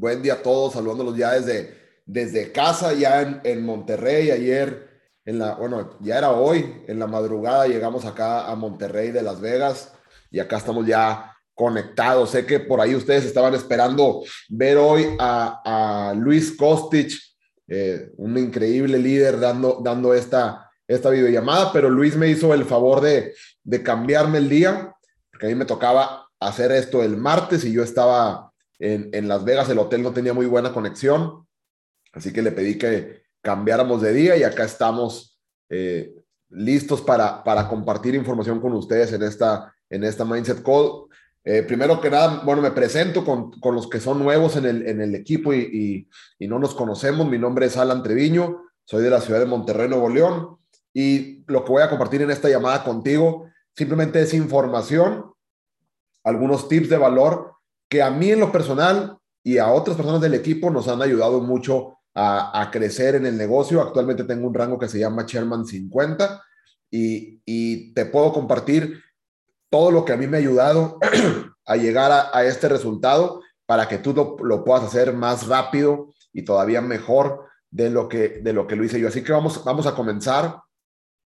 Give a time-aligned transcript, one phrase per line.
[0.00, 1.74] Buen día a todos, saludándolos ya desde,
[2.06, 4.30] desde casa, ya en, en, Monterrey.
[4.30, 4.88] Ayer,
[5.24, 9.40] en la, bueno, ya era hoy, en la madrugada llegamos acá a Monterrey de Las
[9.40, 9.92] Vegas
[10.30, 12.30] y acá estamos ya conectados.
[12.30, 17.10] Sé que por ahí ustedes estaban esperando ver hoy a, a Luis Kostic,
[17.66, 23.00] eh, un increíble líder dando, dando esta, esta videollamada, pero Luis me hizo el favor
[23.00, 23.34] de,
[23.64, 24.94] de cambiarme el día,
[25.32, 28.47] porque a mí me tocaba hacer esto el martes y yo estaba
[28.78, 31.46] en, Las Vegas el hotel no tenía muy buena conexión,
[32.12, 36.14] así que le pedí que cambiáramos de día y acá estamos eh,
[36.50, 41.06] listos para, para compartir información con ustedes en esta, en esta Mindset Call.
[41.44, 44.86] Eh, primero que nada, bueno, me presento con, con, los que son nuevos en el,
[44.86, 46.08] en el equipo y, y,
[46.44, 47.28] y, no nos conocemos.
[47.28, 50.58] Mi nombre es Alan Treviño, soy de la ciudad de Monterrey, Nuevo León,
[50.92, 55.32] y lo que voy a compartir en esta llamada contigo simplemente es información,
[56.24, 57.57] algunos tips de valor
[57.88, 61.40] que a mí en lo personal y a otras personas del equipo nos han ayudado
[61.40, 63.80] mucho a, crecer en el negocio.
[63.80, 66.42] Actualmente tengo un rango que se llama Chairman 50
[66.90, 69.00] y, te puedo compartir
[69.70, 70.98] todo lo que a mí me ha ayudado
[71.66, 76.80] a llegar a, este resultado para que tú lo, puedas hacer más rápido y todavía
[76.80, 79.08] mejor de lo que, de lo, que lo hice yo.
[79.08, 80.60] Así que vamos, vamos a comenzar.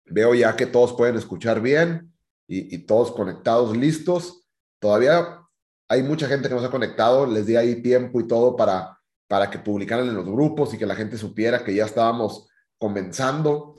[0.07, 2.13] Veo ya que todos pueden escuchar bien
[2.49, 4.49] y, y todos conectados, listos.
[4.81, 5.42] Todavía
[5.93, 8.99] hay mucha gente que nos ha conectado, les di ahí tiempo y todo para,
[9.29, 13.79] para que publicaran en los grupos y que la gente supiera que ya estábamos comenzando.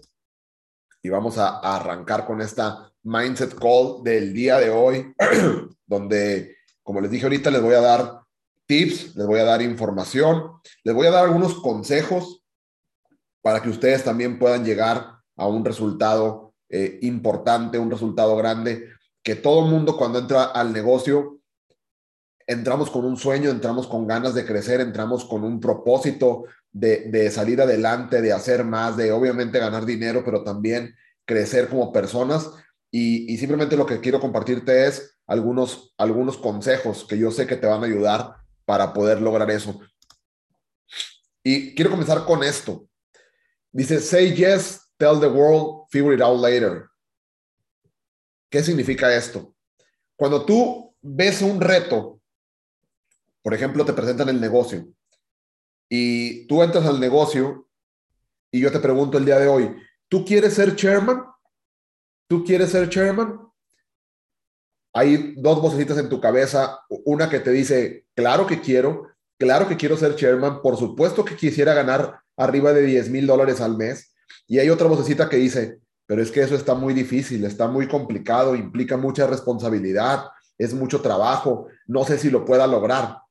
[1.01, 5.11] Y vamos a, arrancar con esta Mindset Call del día de hoy,
[5.87, 8.21] donde, como les dije ahorita, les voy a dar
[8.67, 10.51] tips, les voy a dar información,
[10.83, 12.43] les voy a dar algunos consejos
[13.41, 18.87] para que ustedes también puedan llegar a un resultado eh, importante, un resultado grande,
[19.23, 21.39] que todo mundo cuando entra al negocio
[22.47, 27.61] entramos con un sueño, entramos con ganas de crecer, entramos con un propósito de, salir
[27.61, 32.49] adelante, de hacer más, de obviamente ganar dinero, pero también crecer como personas.
[32.91, 37.67] Y, simplemente lo que quiero compartirte es algunos, algunos consejos que yo sé que te
[37.67, 39.79] van a ayudar para poder lograr eso.
[41.43, 42.87] Y quiero comenzar con esto.
[43.71, 46.87] Dice, say yes, tell the world, figure it out later.
[48.49, 49.55] ¿Qué significa esto?
[50.15, 52.12] Cuando tú ves un reto
[53.43, 54.87] por ejemplo, te presentan el negocio
[55.89, 57.67] y tú entras al negocio
[58.51, 59.75] y yo te pregunto el día de hoy,
[60.09, 61.23] ¿tú quieres ser chairman?
[62.27, 63.39] ¿Tú quieres ser chairman?
[64.93, 69.77] Hay dos vocecitas en tu cabeza, una que te dice, claro que quiero, claro que
[69.77, 74.15] quiero ser chairman, por supuesto que quisiera ganar arriba de 10 mil dólares al mes.
[74.47, 77.87] Y hay otra vocecita que dice, pero es que eso está muy difícil, está muy
[77.87, 80.25] complicado, implica mucha responsabilidad,
[80.57, 83.22] es mucho trabajo, no sé si lo pueda lograr.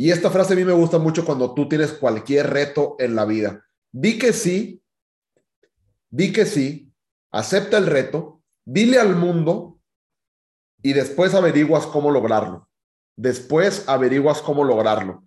[0.00, 3.26] Y esta frase a mí me gusta mucho cuando tú tienes cualquier reto en la
[3.26, 3.66] vida.
[3.92, 4.82] Di que sí,
[6.08, 6.90] di que sí,
[7.30, 9.78] acepta el reto, dile al mundo
[10.80, 12.66] y después averiguas cómo lograrlo.
[13.14, 15.22] Después averiguas cómo lograrlo.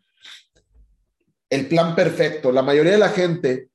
[1.52, 2.52] El plan perfecto.
[2.52, 3.70] La mayoría de la gente,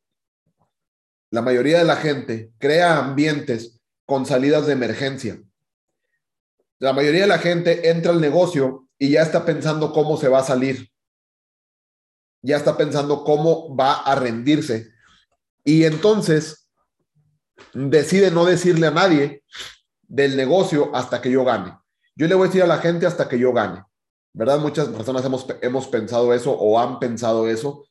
[1.30, 5.40] la mayoría de la gente crea ambientes con salidas de emergencia.
[6.80, 10.40] La mayoría de la gente entra al negocio y ya está pensando cómo se va
[10.40, 10.90] a salir.
[12.42, 14.90] Ya está pensando cómo va a rendirse.
[15.64, 16.70] Y entonces
[17.74, 19.42] decide no decirle a nadie
[20.02, 21.76] del negocio hasta que yo gane.
[22.16, 23.84] Yo le voy a decir a la gente hasta que yo gane.
[24.32, 24.58] ¿Verdad?
[24.58, 27.88] Muchas personas hemos, hemos pensado eso o han pensado eso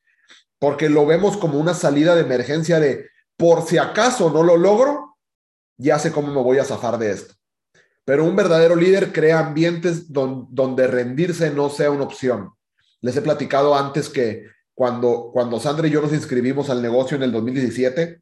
[0.60, 5.18] porque lo vemos como una salida de emergencia de por si acaso no lo logro,
[5.78, 7.36] ya sé cómo me voy a zafar de esto.
[8.08, 12.54] Pero un verdadero líder crea ambientes donde rendirse no sea una opción.
[13.02, 17.24] Les he platicado antes que cuando, cuando Sandra y yo nos inscribimos al negocio en
[17.24, 18.22] el 2017,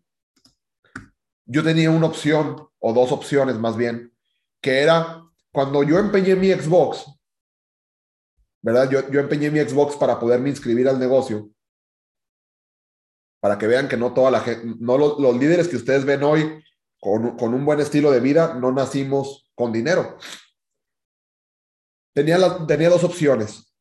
[1.46, 4.12] yo tenía una opción, o dos opciones más bien,
[4.60, 7.06] que era cuando yo empeñé mi Xbox,
[8.64, 8.90] ¿verdad?
[8.90, 11.52] Yo, yo empeñé mi Xbox para poderme inscribir al negocio,
[13.40, 16.24] para que vean que no toda la gente, no los, los líderes que ustedes ven
[16.24, 16.64] hoy
[17.00, 20.18] con, con, un buen estilo de vida, no nacimos con dinero.
[22.14, 22.38] Tenía,
[22.68, 23.74] tenía dos opciones.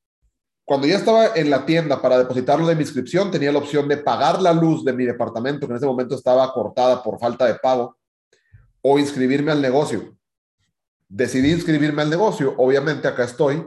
[0.65, 3.99] Cuando ya estaba en la tienda para depositarlo de mi inscripción, tenía la opción de
[3.99, 7.57] pagar la luz de mi departamento, que en ese momento estaba cortada por falta de
[7.57, 7.99] pago,
[8.81, 10.17] o inscribirme al negocio.
[11.07, 13.67] Decidí inscribirme al negocio, obviamente acá estoy.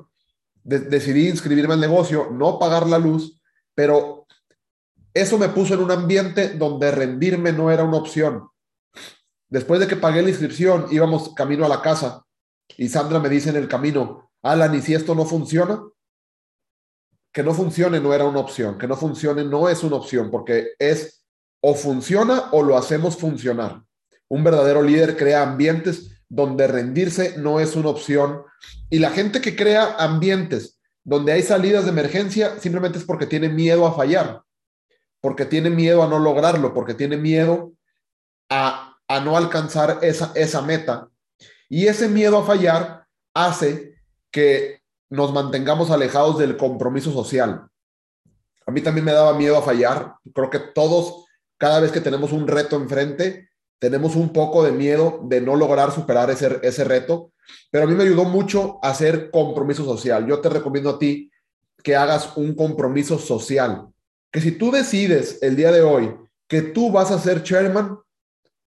[0.63, 3.39] decidí inscribirme al negocio, no pagar la luz,
[3.75, 4.25] pero
[5.13, 8.49] eso me puso en un ambiente donde rendirme no era una opción.
[9.49, 12.25] Después de que pagué la inscripción, íbamos camino a la casa
[12.77, 15.81] y Sandra me dice en el camino, Alan, ¿y si esto no funciona?
[17.37, 20.69] que no funcione no era una opción, que no funcione no es una opción, porque
[20.79, 21.23] es
[21.61, 23.83] o funciona o lo hacemos funcionar.
[24.27, 28.41] Un verdadero líder crea ambientes donde rendirse no es una opción
[28.89, 33.49] y la gente que crea ambientes donde hay salidas de emergencia simplemente es porque tiene
[33.49, 34.41] miedo a fallar,
[35.21, 37.71] porque tiene miedo a no lograrlo, porque tiene miedo
[38.49, 38.86] a,
[39.19, 41.09] no alcanzar esa, esa meta.
[41.69, 43.95] Y ese miedo a fallar hace
[44.31, 47.67] que nos mantengamos alejados del compromiso social.
[48.65, 50.15] A mí también me daba miedo a fallar.
[50.33, 51.25] Creo que todos,
[51.57, 53.49] cada vez que tenemos un reto enfrente,
[53.79, 57.31] tenemos un poco de miedo de no lograr superar ese, ese reto,
[57.71, 60.25] pero a mí me ayudó mucho a hacer compromiso social.
[60.27, 61.31] Yo te recomiendo a ti
[61.83, 63.87] que hagas un compromiso social,
[64.31, 66.13] que si tú decides el día de hoy
[66.47, 67.97] que tú vas a ser chairman,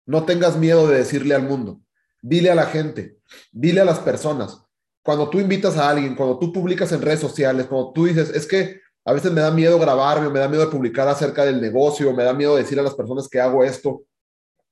[0.06, 1.82] no tengas miedo de decirle al mundo,
[2.22, 3.18] dile a la gente,
[3.52, 4.64] dile a las personas,
[5.04, 8.48] cuando tú invitas a alguien, cuando tú publicas en redes sociales, cuando tú dices, es
[8.48, 12.14] que a veces me da miedo grabarme, me da miedo de publicar acerca del negocio,
[12.14, 14.04] me da miedo decir a las personas que hago esto,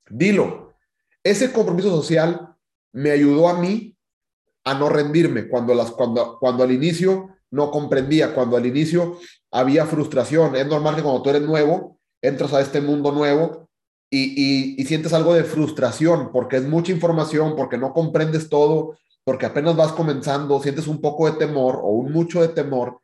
[0.10, 0.74] dilo.
[1.22, 2.56] Ese compromiso social
[2.94, 3.96] me ayudó a mí
[4.64, 9.20] a no rendirme cuando, las, cuando, cuando al inicio no comprendía, cuando al inicio
[9.52, 10.56] había frustración.
[10.56, 13.70] Es normal que cuando tú eres nuevo, entras a este mundo nuevo
[14.12, 18.98] y, y, y sientes algo de frustración porque es mucha información, porque no comprendes todo,
[19.24, 23.00] porque apenas vas comenzando, sientes un poco de temor o un mucho de temor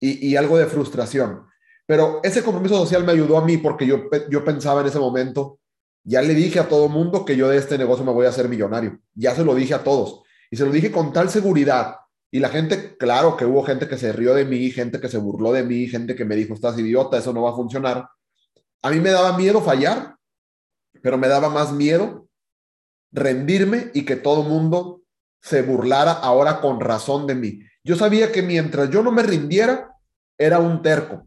[0.00, 1.46] y, algo de frustración.
[1.86, 5.60] Pero ese compromiso social me ayudó a mí porque yo, yo pensaba en ese momento,
[6.04, 8.48] ya le dije a todo mundo que yo de este negocio me voy a hacer
[8.48, 8.98] millonario.
[9.14, 10.22] Ya se lo dije a todos.
[10.50, 11.96] Y se lo dije con tal seguridad.
[12.32, 15.18] Y la gente, claro que hubo gente que se rió de mí, gente que se
[15.18, 18.08] burló de mí, gente que me dijo, estás idiota, eso no va a funcionar.
[18.82, 20.16] A mí me daba miedo fallar,
[21.02, 22.28] pero me daba más miedo
[23.12, 25.02] rendirme y que todo mundo
[25.40, 27.60] se burlara ahora con razón de mí.
[27.84, 29.96] Yo sabía que mientras yo no me rindiera,
[30.38, 31.26] era un terco.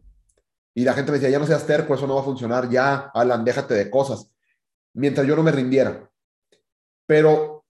[0.74, 3.10] Y la gente me decía, ya no seas terco, eso no va a funcionar, ya,
[3.14, 4.30] Alan, déjate de cosas.
[4.94, 6.10] Mientras yo no me rindiera.
[7.06, 7.64] Pero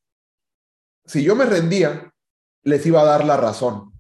[1.05, 2.13] si yo me rendía,
[2.63, 3.93] les iba a dar la razón.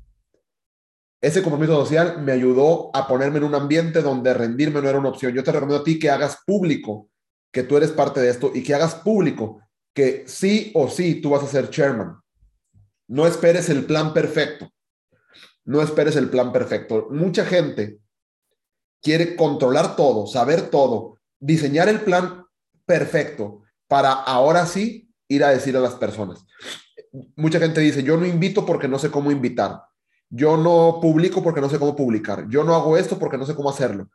[1.20, 5.08] Ese compromiso social me ayudó a ponerme en un ambiente donde rendirme no era una
[5.08, 5.32] opción.
[5.34, 7.10] Yo te recomiendo a ti que hagas público
[7.52, 9.60] que tú eres parte de esto y que hagas público
[9.94, 12.20] que sí o sí tú vas a ser chairman.
[13.08, 14.70] No esperes el plan perfecto.
[15.64, 17.08] No esperes el plan perfecto.
[17.10, 17.98] Mucha gente
[19.02, 22.44] quiere controlar todo, saber todo, diseñar el plan
[22.84, 26.44] perfecto para ahora sí ir a decir a las personas.
[27.34, 29.82] Mucha gente dice, yo no invito porque no sé cómo invitar.
[30.28, 32.46] Yo no publico porque no sé cómo publicar.
[32.49, 34.10] Yo no hago esto porque no sé cómo hacerlo.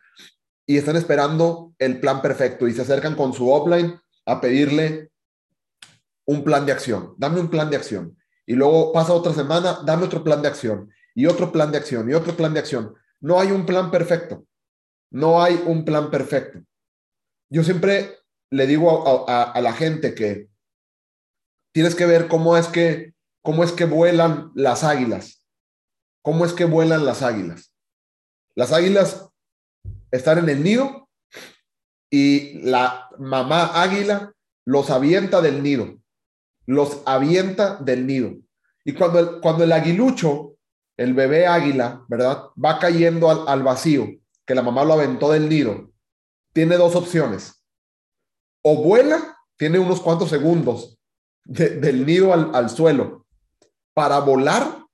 [0.66, 5.12] Y están esperando el plan perfecto y se acercan con su offline a pedirle
[6.26, 7.14] un plan de acción.
[7.18, 8.18] Dame un plan de acción.
[8.46, 12.10] Y luego pasa otra semana, dame otro plan de acción y otro plan de acción
[12.10, 12.96] y otro plan de acción.
[13.20, 14.46] No hay un plan perfecto.
[15.12, 16.60] No hay un plan perfecto.
[17.50, 18.18] Yo siempre
[18.50, 20.50] le digo a, la gente que
[21.74, 25.46] tienes que ver cómo es que, cómo es que vuelan las águilas.
[26.22, 27.74] ¿Cómo es que vuelan las águilas?
[28.56, 29.31] Las águilas
[30.12, 31.10] están en el nido
[32.10, 34.34] y la mamá águila
[34.66, 36.02] los avienta del nido
[36.72, 38.38] los avienta del nido.
[38.84, 40.56] Y cuando el, cuando el aguilucho,
[40.98, 42.46] el bebé águila, ¿verdad?
[42.64, 44.08] Va cayendo al, vacío,
[44.46, 45.92] que la mamá lo aventó del nido,
[46.54, 47.64] tiene dos opciones.
[48.64, 50.98] O vuela, tiene unos cuantos segundos
[51.44, 53.26] del nido al, al suelo
[53.94, 54.86] para volar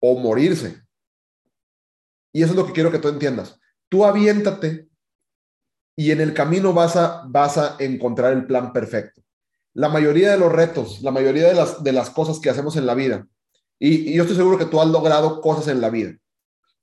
[0.00, 0.82] o morirse.
[2.32, 3.58] Y eso es lo que quiero que tú entiendas.
[3.88, 4.88] Tú aviéntate
[5.96, 9.22] y en el camino vas a, vas a encontrar el plan perfecto
[9.76, 12.86] la mayoría de los retos, la mayoría de las, de las cosas que hacemos en
[12.86, 13.26] la vida.
[13.78, 16.16] Y, yo estoy seguro que tú has logrado cosas en la vida.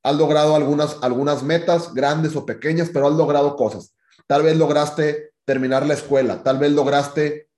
[0.04, 3.96] Has logrado algunas, algunas metas, grandes o pequeñas, pero has logrado cosas.
[4.28, 7.50] Tal vez lograste terminar la escuela, tal vez lograste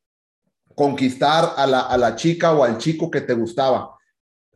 [0.74, 3.98] conquistar a la, a la chica o al chico que te gustaba.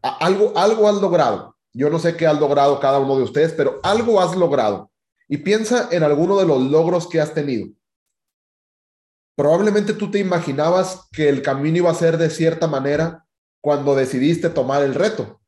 [0.01, 1.58] algo, algo has logrado.
[1.73, 4.91] Yo no sé qué has logrado cada uno de ustedes, pero algo has logrado.
[5.27, 7.67] Y piensa en alguno de los logros que has tenido.
[9.35, 13.25] Probablemente tú te imaginabas que el camino iba a ser de cierta manera
[13.61, 15.39] cuando decidiste tomar el reto.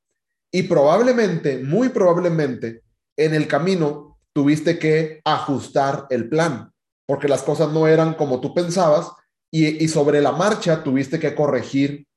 [0.51, 2.83] Y probablemente, muy probablemente,
[3.17, 6.71] en el camino tuviste que ajustar el plan,
[7.05, 9.11] porque las cosas no eran como tú pensabas
[9.49, 12.07] y, sobre la marcha tuviste que corregir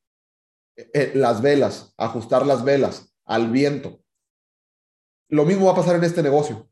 [0.76, 4.00] eh, las velas, ajustar las velas al viento.
[5.28, 6.69] Lo mismo va a pasar en este negocio.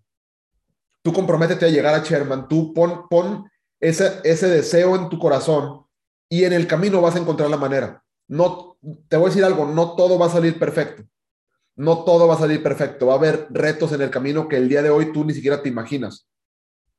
[1.03, 5.85] Tú comprométete a llegar a Sherman, tú pon, pon ese, ese deseo en tu corazón
[6.29, 8.05] y en el camino vas a encontrar la manera.
[8.29, 8.79] No,
[9.09, 11.05] te voy a decir algo, no todo va a salir perfecto.
[11.75, 13.07] no todo va a salir perfecto.
[13.07, 15.63] Va a haber retos en el camino que el día de hoy tú ni siquiera
[15.63, 16.29] te imaginas.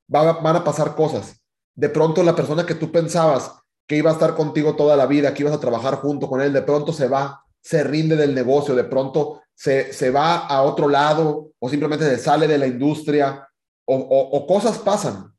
[0.07, 1.41] van a pasar cosas.
[1.75, 5.33] De pronto la persona que tú pensabas que iba a estar contigo toda la vida,
[5.33, 8.75] que ibas a trabajar junto con él, de pronto se va, se rinde del negocio,
[8.75, 13.47] de pronto se, se va a otro lado o simplemente se sale de la industria
[13.85, 15.33] o, cosas pasan.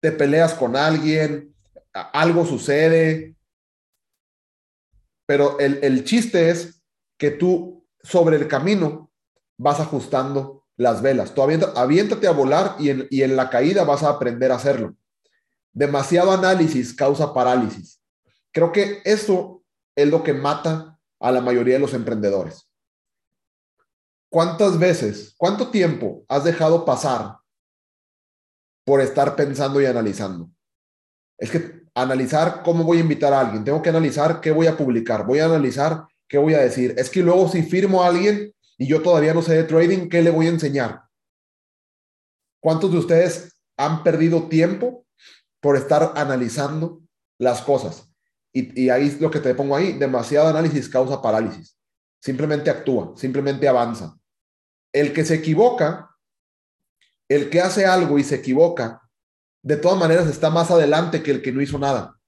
[0.00, 1.54] Te peleas con alguien,
[1.92, 3.36] algo sucede,
[5.26, 6.82] pero el, chiste es
[7.18, 9.10] que tú sobre el camino
[9.58, 11.34] vas ajustando las velas.
[11.34, 14.96] Tú aviéntate a volar y en, y en la caída vas a aprender a hacerlo.
[15.72, 18.00] Demasiado análisis causa parálisis.
[18.52, 19.62] Creo que eso
[19.94, 22.68] es lo que mata a la mayoría de los emprendedores.
[24.32, 27.36] ¿Cuántas veces, cuánto tiempo has dejado pasar
[28.82, 30.48] por estar pensando y analizando?
[31.36, 34.76] Es que analizar cómo voy a invitar a alguien, tengo que analizar qué voy a
[34.78, 36.94] publicar, voy a analizar qué voy a decir.
[36.96, 40.22] Es que luego si firmo a alguien y yo todavía no sé de trading, ¿qué
[40.22, 41.02] le voy a enseñar?
[42.58, 45.04] ¿Cuántos de ustedes han perdido tiempo
[45.60, 47.02] por estar analizando
[47.38, 48.10] las cosas?
[48.50, 51.76] Y, ahí es lo que te pongo ahí, demasiado análisis causa parálisis.
[52.18, 54.16] Simplemente actúa, simplemente avanza.
[54.92, 56.16] El que se equivoca,
[57.28, 59.02] el que hace algo y se equivoca,
[59.62, 62.18] de todas maneras está más adelante que el que no hizo nada.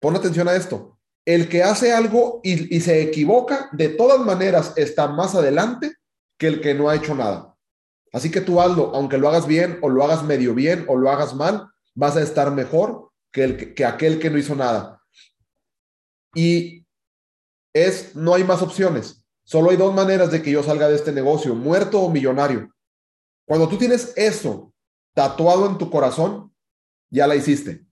[0.00, 0.98] Pon atención a esto.
[1.24, 5.94] El que hace algo y, se equivoca, de todas maneras está más adelante
[6.36, 7.56] que el que no ha hecho nada.
[8.12, 11.10] Así que tú hazlo, aunque lo hagas bien o lo hagas medio bien o lo
[11.10, 15.00] hagas mal, vas a estar mejor que, el, que aquel que no hizo nada.
[16.34, 16.84] Y
[17.72, 19.21] es, no hay más opciones.
[19.52, 22.74] Solo hay dos maneras de que yo salga de este negocio, muerto o millonario.
[23.44, 24.72] Cuando tú tienes eso
[25.12, 26.54] tatuado en tu corazón,
[27.10, 27.84] ya la hiciste.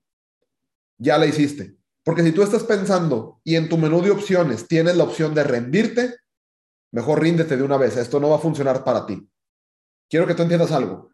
[0.97, 1.77] Ya la hiciste.
[2.03, 5.45] Porque si tú estás pensando y en tu menú de opciones tienes la opción de
[5.45, 6.17] rendirte,
[6.93, 7.99] mejor ríndete de una vez.
[7.99, 9.29] Esto no va a funcionar para ti.
[10.09, 11.11] Quiero que tú entiendas algo.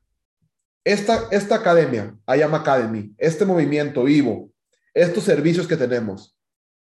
[0.85, 4.53] Esta, esta academia, IAM Academy, este movimiento Ivo,
[4.95, 6.36] estos servicios que tenemos,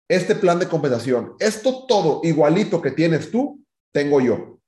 [0.09, 3.63] este plan de compensación, esto todo igualito que tienes tú,
[3.93, 4.59] tengo yo.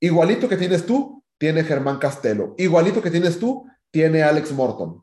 [0.00, 2.54] Igualito que tienes tú, tiene Germán Castelo.
[2.58, 5.02] Igualito que tienes tú, tiene Alex Morton,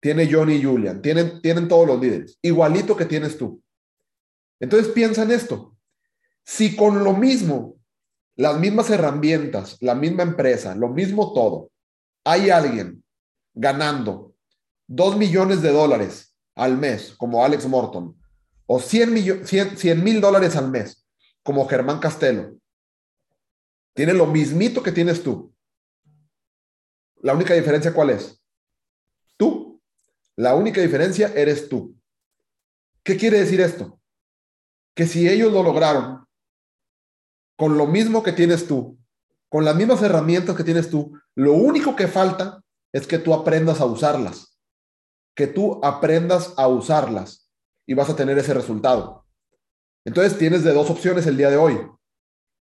[0.00, 3.62] tiene Johnny Julian, tienen, tienen todos los líderes, igualito que tienes tú.
[4.60, 5.76] Entonces piensa en esto.
[6.44, 7.76] Si con lo mismo,
[8.36, 11.70] las mismas herramientas, la misma empresa, lo mismo todo,
[12.24, 13.04] hay alguien
[13.54, 14.34] ganando
[14.86, 18.16] 2 millones de dólares al mes, como Alex Morton,
[18.70, 19.14] o 100
[20.04, 21.08] mil dólares al mes,
[21.42, 22.54] como Germán Castelo,
[23.94, 25.54] tiene lo mismito que tienes tú,
[27.22, 28.40] la única diferencia cuál es?
[29.36, 29.80] Tú.
[30.36, 31.96] La única diferencia eres tú.
[33.02, 34.00] ¿Qué quiere decir esto?
[34.94, 36.26] Que si ellos lo lograron
[37.56, 38.98] con lo mismo que tienes tú,
[39.48, 43.80] con las mismas herramientas que tienes tú, lo único que falta es que tú aprendas
[43.80, 44.60] a usarlas.
[45.34, 47.47] Que tú aprendas a usarlas
[47.88, 49.24] y vas a tener ese resultado.
[50.04, 51.80] Entonces tienes de dos opciones el día de hoy.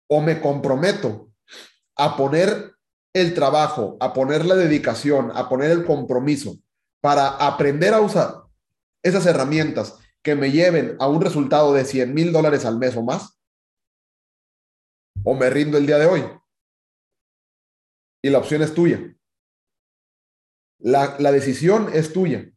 [0.07, 1.33] O me comprometo
[1.97, 2.75] a poner
[3.15, 6.59] el trabajo, a poner la dedicación, a poner el compromiso
[7.01, 8.43] para aprender a usar
[9.03, 13.03] esas herramientas que me lleven a un resultado de 100 mil dólares al mes o
[13.03, 13.41] más,
[15.25, 16.25] o me rindo el día de hoy.
[18.23, 19.17] Y la opción es tuya.
[20.81, 22.53] La, la decisión es tuya.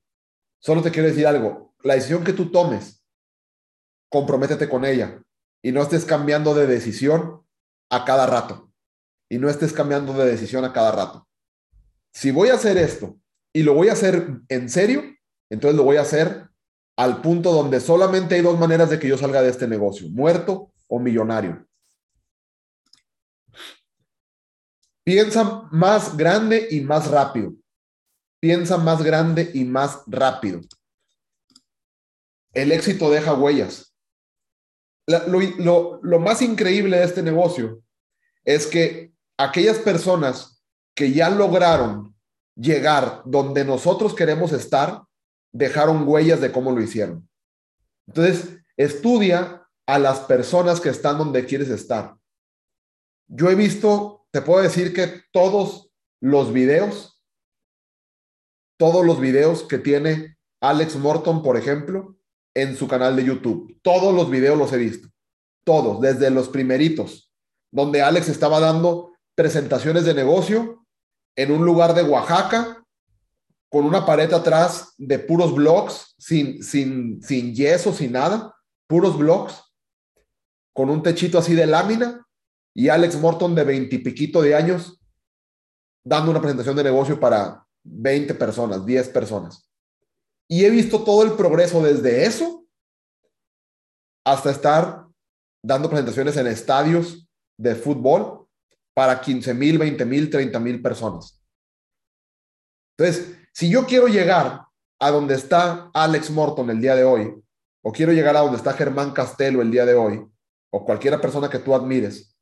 [0.60, 1.71] Solo te quiero decir algo.
[1.84, 3.04] La decisión que tú tomes,
[4.10, 5.22] comprométete con ella
[5.64, 7.46] y no estés cambiando de decisión
[7.90, 8.72] a cada rato
[9.30, 11.28] y no estés cambiando de decisión a cada rato.
[12.14, 13.18] Si voy a hacer esto
[13.54, 15.04] y lo voy a hacer en serio,
[15.50, 16.50] entonces lo voy a hacer
[16.98, 20.74] al punto donde solamente hay dos maneras de que yo salga de este negocio, muerto
[20.88, 21.66] o millonario.
[25.04, 27.54] Piensa más grande y más rápido.
[28.40, 30.62] Piensa más grande y más rápido.
[32.54, 33.96] El éxito deja huellas.
[35.08, 37.84] lo, lo más increíble de este negocio
[38.44, 40.64] es que aquellas personas
[40.96, 42.16] que ya lograron
[42.56, 45.04] llegar donde nosotros queremos estar,
[45.52, 47.28] dejaron huellas de cómo lo hicieron.
[48.08, 52.16] Entonces, estudia a las personas que están donde quieres estar.
[53.28, 55.92] Yo he visto, te puedo decir que todos
[56.22, 57.22] los videos,
[58.78, 62.18] todos los videos que tiene Alex Morton, por ejemplo,
[62.54, 65.08] en su canal de YouTube, todos los videos los he visto,
[65.64, 67.32] todos, desde los primeritos,
[67.72, 70.86] donde Alex estaba dando presentaciones de negocio
[71.36, 72.84] en un lugar de Oaxaca
[73.70, 78.54] con una pared atrás de puros blogs, sin, sin, sin yeso, sin nada,
[78.88, 79.64] puros blogs,
[80.74, 82.26] con un techito así de lámina
[82.74, 85.00] y Alex Morton de veintipiquito de años
[86.04, 89.71] dando una presentación de negocio para 20 personas, 10 personas.
[90.52, 92.68] Y he visto todo el progreso desde eso
[94.26, 95.08] hasta estar
[95.64, 97.26] dando presentaciones en estadios
[97.58, 98.50] de fútbol
[98.94, 101.42] para 15 mil, 20 mil, 30 mil personas.
[102.98, 104.66] Entonces, si yo quiero llegar
[105.00, 107.34] a donde está Alex Morton el día de hoy,
[107.82, 110.30] o quiero llegar a donde está Germán Castelo el día de hoy,
[110.70, 112.38] o cualquiera persona que tú admires,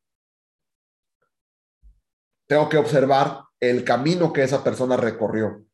[2.48, 5.69] tengo que observar el camino que esa persona recorrió.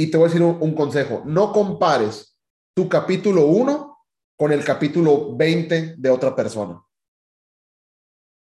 [0.00, 2.34] Y te voy a decir un, consejo, no compares
[2.74, 3.98] tu capítulo 1
[4.34, 6.82] con el capítulo 20 de otra persona.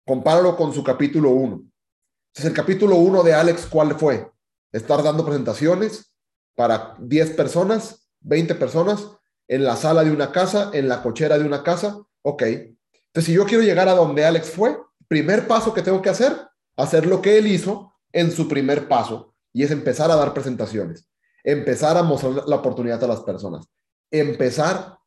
[0.06, 1.52] Compáralo con su capítulo 1.
[1.52, 4.32] Entonces, el capítulo 1 de Alex, ¿cuál fue?
[4.72, 6.16] Estar dando presentaciones
[6.56, 9.08] para 10 personas, 20 personas,
[9.46, 12.02] en la sala de una casa, en la cochera de una casa.
[12.22, 12.44] Ok.
[12.44, 16.34] Entonces, si yo quiero llegar a donde Alex fue, primer paso que tengo que hacer,
[16.78, 21.11] hacer lo que él hizo en su primer paso y es empezar a dar presentaciones,
[21.44, 23.66] empezar a mostrar la oportunidad a las personas,
[24.10, 24.98] empezar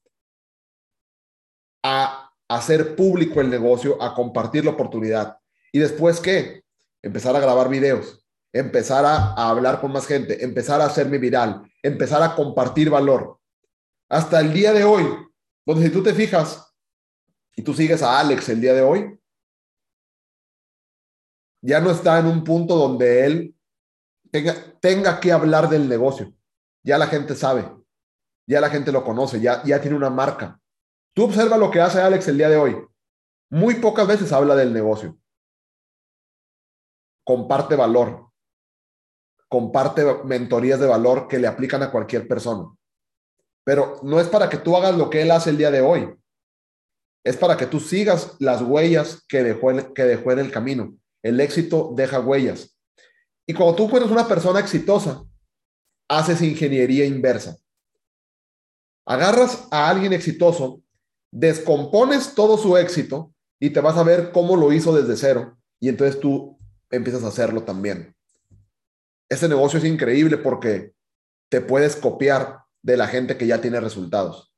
[1.84, 5.38] a hacer público el negocio, a compartir la oportunidad.
[5.72, 6.63] ¿Y después qué?
[7.01, 12.24] Empezar a grabar videos, empezar a, hablar con más gente, empezar a hacerme viral, empezar
[12.24, 13.39] a compartir valor.
[14.10, 15.04] Hasta el día de hoy,
[15.65, 16.74] donde si tú te fijas
[17.56, 19.20] y tú sigues a Alex el día de hoy,
[21.62, 23.55] ya no está en un punto donde él
[24.80, 26.34] tenga, que hablar del negocio.
[26.84, 27.70] Ya la gente sabe,
[28.48, 30.60] ya la gente lo conoce, ya, ya tiene una marca.
[31.13, 32.77] Tú observa lo que hace Alex el día de hoy.
[33.50, 35.18] Muy pocas veces habla del negocio.
[37.24, 38.30] Comparte valor.
[39.48, 42.68] Comparte mentorías de valor que le aplican a cualquier persona.
[43.63, 46.13] Pero no es para que tú hagas lo que él hace el día de hoy.
[47.24, 50.96] Es para que tú sigas las huellas que dejó, que dejó en el camino.
[51.24, 52.75] El éxito deja huellas.
[53.48, 55.24] Y cuando tú eres una persona exitosa,
[56.10, 57.58] haces ingeniería inversa.
[59.05, 60.81] Agarras a alguien exitoso,
[61.31, 65.58] descompones todo su éxito y te vas a ver cómo lo hizo desde cero.
[65.79, 66.58] Y entonces tú
[66.90, 68.16] empiezas a hacerlo también.
[69.29, 70.94] Este negocio es increíble porque
[71.50, 74.53] te puedes copiar de la gente que ya tiene resultados.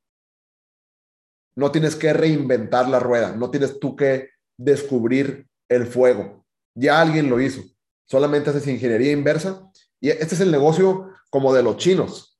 [1.56, 6.46] No tienes que reinventar la rueda, no tienes tú que descubrir el fuego
[6.78, 7.64] ya alguien lo hizo.
[8.08, 9.70] Solamente haces ingeniería inversa.
[10.00, 12.40] Y este es el negocio como de los chinos,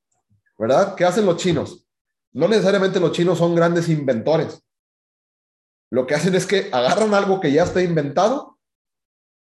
[0.58, 0.96] ¿verdad?
[0.96, 1.88] ¿Qué hacen los chinos?
[2.32, 4.64] No necesariamente los chinos son grandes inventores.
[5.90, 8.60] Lo que hacen es que agarran algo que ya está inventado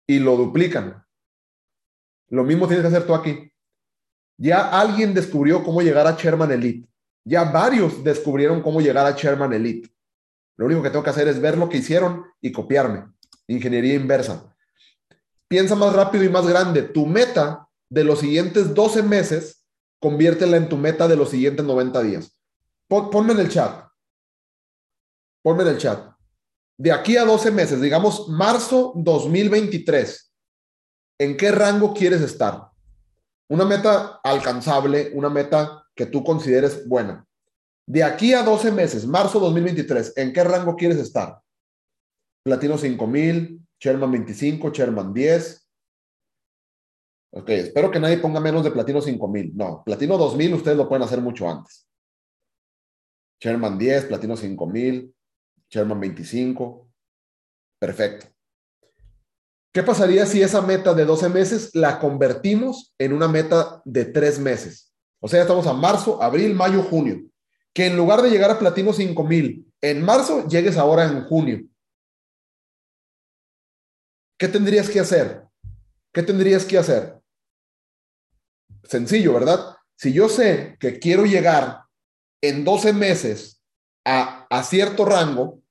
[0.07, 1.05] y lo duplican.
[2.29, 3.51] Lo mismo tienes que hacer tú aquí.
[4.37, 6.89] Ya alguien descubrió cómo llegar a Sherman Elite.
[7.25, 9.91] Ya varios descubrieron cómo llegar a Sherman Elite.
[10.57, 13.07] Lo único que tengo que hacer es ver lo que hicieron y copiarme.
[13.47, 14.54] Ingeniería inversa
[15.49, 16.83] piensa más rápido y más grande.
[16.83, 19.65] Tu meta de los siguientes 12 meses,
[20.01, 22.41] conviértela en tu meta de los siguientes 90 días.
[22.89, 23.89] ponme en el chat.
[25.43, 26.15] Ponme en el chat.
[26.77, 30.33] De aquí a 12 meses, digamos marzo 2023,
[31.21, 32.69] ¿en qué rango quieres estar?
[33.49, 37.25] Una meta alcanzable, una meta que tú consideres buena.
[37.87, 41.41] De aquí a 12 meses, marzo 2023, ¿en qué rango quieres estar?
[42.43, 45.69] Platino 5000, Sherman 25, Sherman 10.
[47.33, 49.55] Ok, espero que nadie ponga menos de platino 5000.
[49.55, 51.87] No, platino 2000 ustedes lo pueden hacer mucho antes.
[53.39, 55.15] Sherman 10, platino 5000,
[55.69, 56.89] Sherman 25.
[57.79, 58.27] Perfecto.
[59.71, 64.39] ¿Qué pasaría si esa meta de 12 meses la convertimos en una meta de 3
[64.39, 64.95] meses?
[65.21, 67.21] O sea, estamos a marzo, abril, mayo, junio.
[67.75, 71.69] Que en lugar de llegar a platino 5000 en marzo, llegues ahora en junio.
[74.39, 75.43] ¿Qué tendrías que hacer?
[76.13, 77.21] ¿Qué tendrías que hacer?
[78.85, 79.77] Sencillo, ¿verdad?
[79.97, 81.85] Si yo sé que quiero llegar
[82.43, 83.63] en 12 meses
[84.05, 85.63] a, a cierto rango,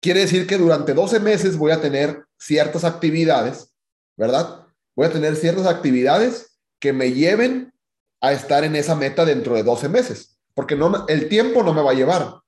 [0.00, 3.74] quiere decir que durante 12 meses voy a tener ciertas actividades,
[4.16, 4.66] ¿verdad?
[4.94, 7.72] Voy a tener ciertas actividades que me lleven
[8.20, 11.82] a estar en esa meta dentro de 12 meses, porque no, el tiempo no me
[11.82, 12.40] va a llevar,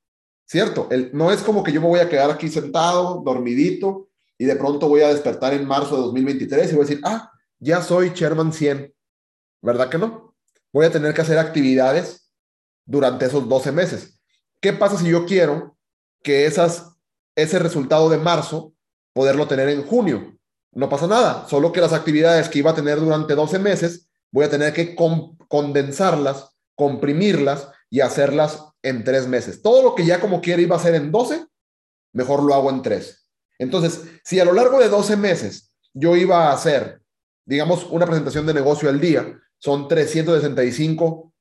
[0.46, 0.88] ¿cierto?
[1.12, 4.07] No es como que yo me voy a quedar aquí sentado, dormidito,
[4.38, 7.32] y de pronto voy a despertar en marzo de 2023 y voy a decir, ah,
[7.58, 8.94] ya soy Chairman 100.
[9.60, 10.36] ¿Verdad que no?
[10.72, 12.32] Voy a tener que hacer actividades
[12.86, 14.20] durante esos 12 meses.
[14.60, 15.76] ¿Qué pasa si yo quiero
[16.22, 16.96] que esas,
[17.34, 18.74] ese resultado de marzo
[19.12, 20.38] poderlo tener en junio?
[20.72, 24.44] No pasa nada, solo que las actividades que iba a tener durante 12 meses voy
[24.44, 24.94] a tener que
[25.48, 29.62] condensarlas, comprimirlas y hacerlas en tres meses.
[29.62, 31.44] Todo lo que ya como quiera iba a hacer en 12,
[32.12, 33.27] mejor lo hago en tres.
[33.58, 37.02] Entonces, si a lo largo de 12 meses yo iba a hacer,
[37.44, 41.32] digamos, una presentación de negocio al día, son 365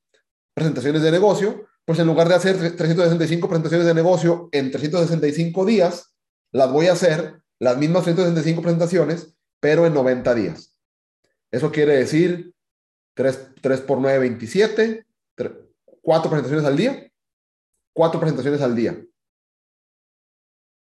[0.54, 6.14] presentaciones de negocio, pues en lugar de hacer 365 presentaciones de negocio en 365 días,
[6.52, 10.74] las voy a hacer las mismas 365 presentaciones, pero en 90 días.
[11.50, 12.54] Eso quiere decir
[13.14, 15.06] 3, 3 por 9, 27,
[16.02, 17.10] 4 presentaciones al día,
[17.94, 19.02] 4 presentaciones al día.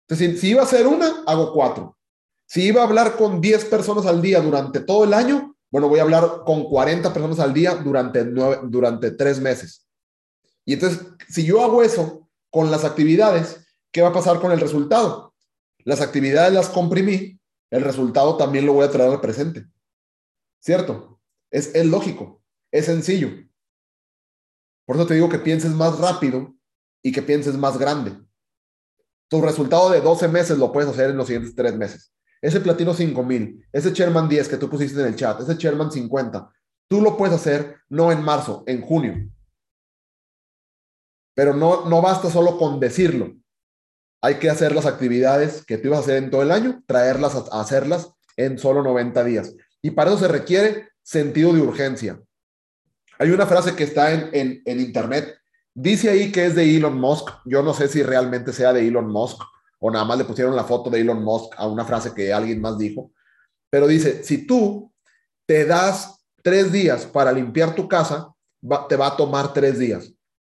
[0.08, 1.96] Entonces, si, iba a hacer una, hago 4.
[2.46, 5.98] Si iba a hablar con 10 personas al día durante todo el año, bueno, voy
[5.98, 9.86] a hablar con 40 personas al día durante, durante 3 meses.
[10.64, 14.60] Y entonces, si yo hago eso con las actividades, ¿qué va a pasar con el
[14.60, 15.34] resultado?
[15.84, 17.40] Las actividades las comprimí,
[17.70, 19.66] el resultado también lo voy a traer al presente.
[20.60, 21.20] ¿Cierto?
[21.50, 23.30] Es lógico, es sencillo.
[24.84, 26.54] Por eso te digo que pienses más rápido
[27.02, 28.25] y que pienses más grande.
[29.28, 32.12] Tu resultado de 12 meses lo puedes hacer en los siguientes 3 meses.
[32.40, 36.48] Ese platino 5000, ese Sherman 10 que tú pusiste en el chat, ese Sherman 50,
[36.88, 39.30] tú lo puedes hacer no en marzo, en junio.
[41.34, 43.34] Pero no, no basta solo con decirlo.
[44.22, 47.34] Hay que hacer las actividades que tú ibas a hacer en todo el año, traerlas
[47.34, 49.54] a, hacerlas en solo 90 días.
[49.82, 52.20] Y para eso se requiere sentido de urgencia.
[53.18, 55.36] Hay una frase que está en, en internet
[55.78, 57.28] Dice ahí que es de Elon Musk.
[57.44, 59.42] Yo no sé si realmente sea de Elon Musk
[59.78, 62.62] o nada más le pusieron la foto de Elon Musk a una frase que alguien
[62.62, 63.12] más dijo.
[63.68, 64.90] Pero dice, si tú
[65.44, 68.32] te das tres días para limpiar tu casa,
[68.88, 70.10] te va a tomar tres días.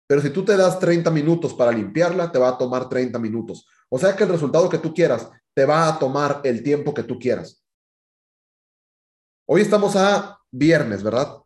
[0.07, 3.65] Pero si tú te das 30 minutos para limpiarla, te va a tomar 30 minutos.
[3.87, 7.03] O sea que el resultado que tú quieras te va a tomar el tiempo que
[7.03, 7.63] tú quieras.
[9.47, 11.37] Hoy estamos a viernes, ¿verdad?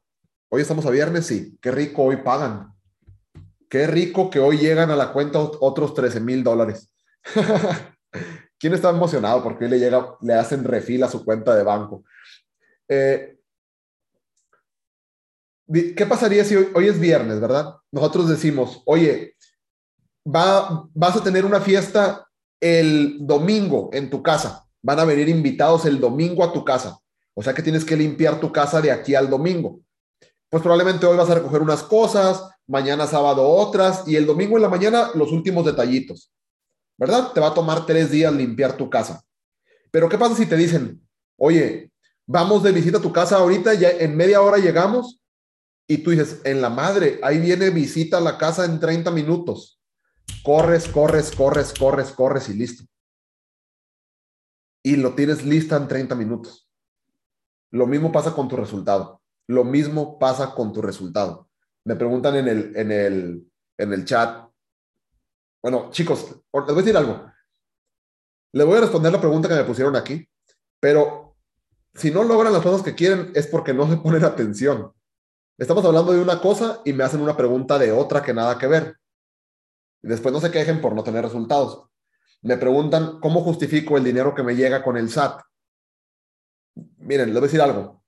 [0.50, 1.60] Hoy estamos a viernes, sí.
[1.62, 2.76] Qué rico, hoy pagan.
[3.70, 6.94] Qué rico que hoy llegan a la cuenta otros 13 mil dólares.
[8.60, 12.04] ¿Quién está emocionado porque hoy le, llega, le hacen refil a su cuenta de banco?
[12.88, 13.38] Eh,
[15.72, 17.76] ¿Qué pasaría si hoy, es viernes, verdad?
[17.92, 19.36] Nosotros decimos, oye,
[20.26, 22.26] va, vas a tener una fiesta
[22.62, 24.66] el domingo en tu casa.
[24.82, 26.98] Van a venir invitados el domingo a tu casa.
[27.34, 29.82] O sea que tienes que limpiar tu casa de aquí al domingo.
[30.50, 34.64] Pues probablemente hoy vas a recoger unas cosas, mañana sábado otras y el domingo en
[34.64, 36.32] la mañana los últimos detallitos.
[36.98, 37.32] ¿Verdad?
[37.32, 39.24] Te va a tomar tres días limpiar tu casa.
[39.92, 41.92] Pero ¿qué pasa si te dicen, oye,
[42.26, 45.22] vamos de visita a tu casa ahorita, ya en media hora llegamos
[45.88, 49.80] y tú dices, en la madre, ahí viene visita a la casa en 30 minutos.
[50.44, 52.84] Corres, corres, corres, corres, corres y listo.
[54.84, 56.70] Y lo tienes lista en 30 minutos.
[57.72, 59.22] Lo mismo pasa con tu resultado.
[59.48, 61.47] Lo mismo pasa con tu resultado.
[61.88, 64.46] Me preguntan en el, en el, en el chat.
[65.62, 67.32] Bueno, chicos, les voy a decir algo.
[68.52, 70.28] Les voy a responder la pregunta que me pusieron aquí,
[70.82, 71.38] pero
[71.94, 74.92] si no logran las cosas que quieren es porque no se ponen atención.
[75.58, 78.68] Estamos hablando de una cosa y me hacen una pregunta de otra que nada que
[78.68, 78.98] ver.
[80.04, 81.88] Y después no se quejen por no tener resultados.
[82.42, 85.42] Me preguntan cómo justifico el dinero que me llega con el SAT.
[86.98, 88.04] Miren, les voy a decir algo.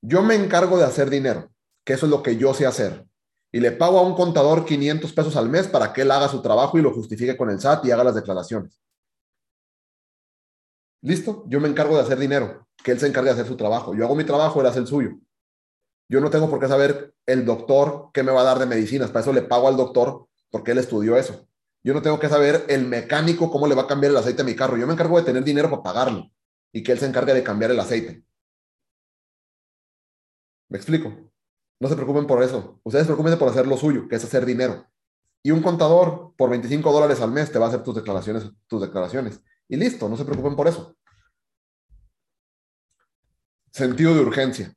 [0.00, 1.53] Yo me encargo de hacer dinero
[1.84, 3.06] que eso es lo que yo sé hacer.
[3.52, 6.42] Y le pago a un contador 500 pesos al mes para que él haga su
[6.42, 8.80] trabajo y lo justifique con el SAT y haga las declaraciones.
[11.02, 11.44] ¿Listo?
[11.46, 13.94] Yo me encargo de hacer dinero, que él se encargue de hacer su trabajo.
[13.94, 15.18] Yo hago mi trabajo, él hace el suyo.
[16.08, 19.10] Yo no tengo por qué saber el doctor qué me va a dar de medicinas.
[19.10, 21.46] Para eso le pago al doctor porque él estudió eso.
[21.82, 24.44] Yo no tengo que saber el mecánico cómo le va a cambiar el aceite a
[24.44, 24.76] mi carro.
[24.76, 26.30] Yo me encargo de tener dinero para pagarlo
[26.72, 28.24] y que él se encargue de cambiar el aceite.
[30.68, 31.33] ¿Me explico?
[31.80, 32.80] No se preocupen por eso.
[32.84, 34.86] Ustedes preocupen por hacer lo suyo, que es hacer dinero.
[35.42, 38.80] Y un contador por 25 dólares al mes te va a hacer tus declaraciones, tus
[38.80, 39.40] declaraciones.
[39.68, 40.96] Y listo, no se preocupen por eso.
[43.72, 44.72] Sentido de urgencia.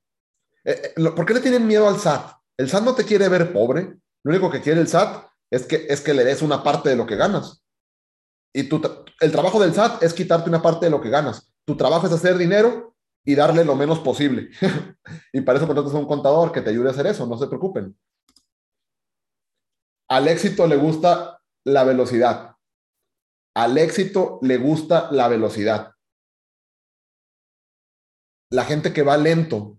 [0.65, 2.31] Eh, eh, ¿Por qué le tienen miedo al SAT?
[2.57, 3.97] El SAT no te quiere ver pobre.
[4.23, 6.95] Lo único que quiere el SAT es que, es que le des una parte de
[6.95, 7.63] lo que ganas.
[8.53, 8.67] Y
[9.21, 11.53] el trabajo del SAT es quitarte una parte de lo que ganas.
[11.63, 12.96] Tu trabajo es hacer dinero
[13.27, 14.51] y darle lo menos posible.
[15.33, 17.47] y para eso contratas a un contador que te ayude a hacer eso, no se
[17.47, 17.93] preocupen.
[20.07, 22.55] Al éxito le gusta la velocidad.
[23.53, 25.91] Al éxito le gusta la velocidad.
[28.49, 29.77] La gente que va lento,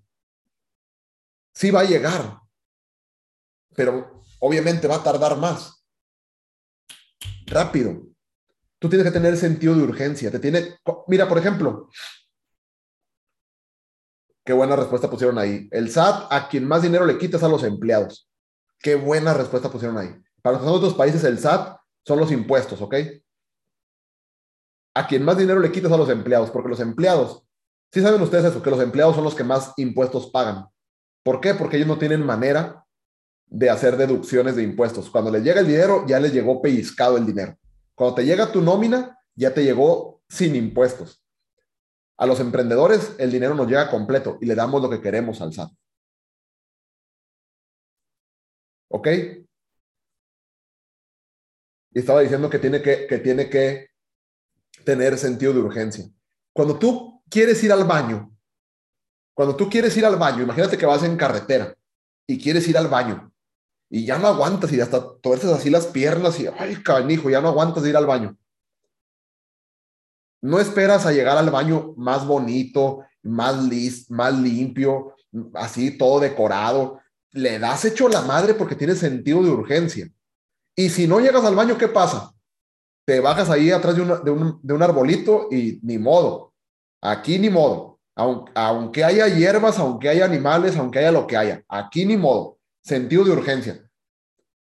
[1.55, 2.41] sí va a llegar,
[3.75, 5.83] pero obviamente va a tardar más.
[7.47, 8.09] Rápido.
[8.79, 10.31] Tú tienes que tener sentido de urgencia.
[10.31, 11.89] Te tiene, mira, por ejemplo,
[14.49, 15.69] Qué buena respuesta pusieron ahí.
[15.71, 18.31] El SAT a quien más dinero le quitas a los empleados.
[18.81, 20.09] Qué buena respuesta pusieron ahí.
[20.41, 22.95] Para otros países el SAT son los impuestos, ¿ok?
[24.95, 27.45] a quien más dinero le quitas a los empleados, porque los empleados,
[27.93, 30.67] sí saben ustedes eso, que los empleados son los que más impuestos pagan.
[31.23, 31.53] ¿Por qué?
[31.53, 32.87] Porque ellos no tienen manera
[33.49, 35.11] de hacer deducciones de impuestos.
[35.11, 37.55] Cuando les llega el dinero, ya les llegó pellizcado el dinero.
[37.95, 41.23] Cuando te llega tu nómina, ya te llegó sin impuestos.
[42.19, 45.53] A los emprendedores, el dinero nos llega completo y le damos lo que queremos al
[45.53, 45.71] SAT.
[48.91, 49.09] ¿Ok?
[51.93, 53.91] Y estaba diciendo que tiene que, que tiene que
[54.85, 56.11] tener sentido de urgencia.
[56.53, 58.35] Cuando tú quieres ir al baño,
[59.35, 61.75] cuando tú quieres ir al baño, imagínate que vas en carretera
[62.27, 63.33] y quieres ir al baño
[63.91, 67.49] y ya no aguantas y hasta tuerces así las piernas y, ay, canijo, ya no
[67.49, 68.37] aguantas de ir al baño.
[70.41, 75.15] No esperas a llegar al baño más bonito, más, lis, más limpio,
[75.55, 77.01] así todo decorado.
[77.33, 80.09] Le das hecho la madre porque tiene sentido de urgencia.
[80.77, 82.33] Y si no llegas al baño, ¿qué pasa?
[83.05, 86.53] Te bajas ahí atrás de, de, un, de un arbolito y ni modo.
[87.01, 87.99] Aquí ni modo.
[88.15, 91.65] Aunque, aunque haya hierbas, aunque haya animales, aunque haya lo que haya.
[91.69, 93.85] Aquí ni modo sentido de urgencia.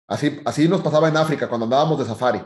[0.08, 2.42] Así, así nos pasaba en África cuando andábamos de safari.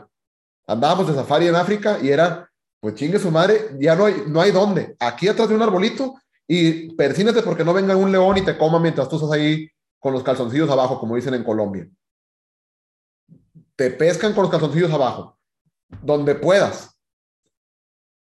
[0.66, 2.49] Andábamos de safari en África y era,
[2.80, 4.96] pues chingue su madre, ya no hay, no hay dónde.
[4.98, 6.14] Aquí atrás de un arbolito
[6.48, 10.14] y persínate porque no venga un león y te coma mientras tú estás ahí con
[10.14, 11.88] los calzoncillos abajo, como dicen en Colombia.
[13.76, 15.38] Te pescan con los calzoncillos abajo,
[16.02, 16.98] donde puedas.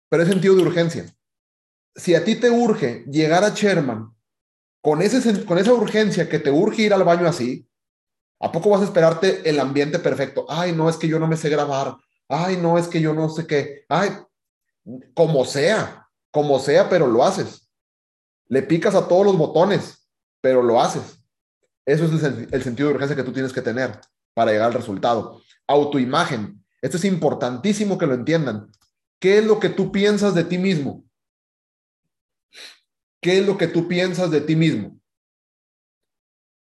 [0.09, 1.07] Pero es sentido de urgencia.
[1.95, 4.13] Si a ti te urge llegar a Sherman
[4.83, 7.69] con, ese, con esa urgencia que te urge ir al baño así,
[8.41, 10.45] ¿a poco vas a esperarte el ambiente perfecto?
[10.49, 11.97] Ay, no, es que yo no me sé grabar.
[12.29, 13.85] Ay, no, es que yo no sé qué.
[13.89, 14.11] Ay,
[15.15, 17.71] como sea, como sea, pero lo haces.
[18.49, 20.09] Le picas a todos los botones,
[20.41, 21.23] pero lo haces.
[21.87, 24.01] Eso es el, sentido de urgencia que tú tienes que tener
[24.35, 25.43] para llegar al resultado.
[25.67, 26.65] Autoimagen.
[26.83, 28.71] Esto es importantísimo que lo entiendan.
[29.19, 31.05] ¿Qué es lo que tú piensas de ti mismo?
[33.21, 34.99] ¿Qué es lo que tú piensas de ti mismo?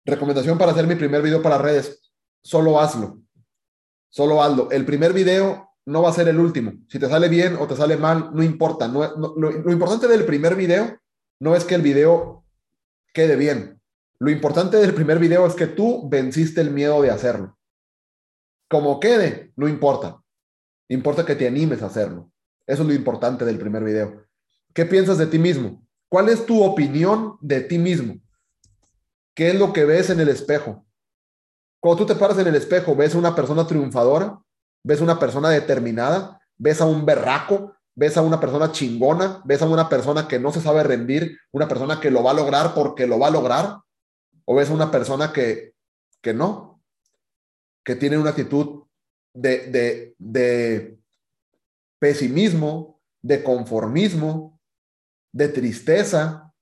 [0.06, 2.12] Recomendación para hacer mi primer video para redes.
[2.44, 3.22] Solo hazlo.
[4.10, 4.70] Solo hazlo.
[4.72, 6.74] El primer video no va a ser el último.
[6.88, 8.88] Si te sale bien o te sale mal, no importa.
[8.88, 11.00] No, lo, importante del primer video
[11.40, 12.46] no es que el video
[13.12, 13.82] quede bien.
[14.20, 17.58] Lo importante del primer video es que tú venciste el miedo de hacerlo.
[18.70, 20.22] Como quede, no importa.
[20.90, 22.32] Importa que te animes a hacerlo.
[22.68, 24.28] Eso es lo importante del primer video.
[24.76, 25.84] ¿Qué piensas de ti mismo?
[26.08, 28.20] ¿Cuál es tu opinión de ti mismo?
[29.34, 30.86] ¿Qué es lo que ves en el espejo?
[31.80, 34.40] Cuando tú te paras en el espejo, ¿ves una persona triunfadora?
[34.84, 36.40] ¿Ves una persona determinada?
[36.58, 37.76] ¿Ves a un berraco?
[37.96, 39.42] ¿Ves a una persona chingona?
[39.46, 41.38] ¿Ves a una persona que no se sabe rendir?
[41.52, 43.80] ¿Una persona que lo va a lograr porque lo va a lograr?
[44.46, 45.74] ¿O ves a una persona que,
[46.22, 46.82] que no?
[47.84, 48.84] Que tiene una actitud
[49.34, 51.00] de, de, de
[52.00, 54.60] pesimismo, de conformismo,
[55.34, 56.54] de tristeza.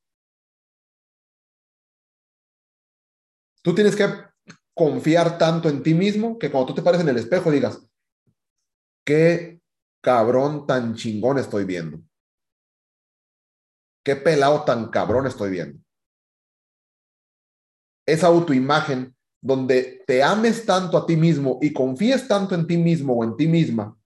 [3.62, 4.08] Tú tienes que
[4.74, 7.87] confiar tanto en ti mismo que cuando tú te pares en el espejo digas,
[9.08, 9.62] qué
[10.04, 12.02] cabrón tan chingón estoy viendo.
[14.04, 15.80] Qué pelado tan cabrón estoy viendo.
[18.06, 23.14] Esa autoimagen donde te ames tanto a ti mismo y confíes tanto en ti mismo
[23.14, 23.98] o en ti misma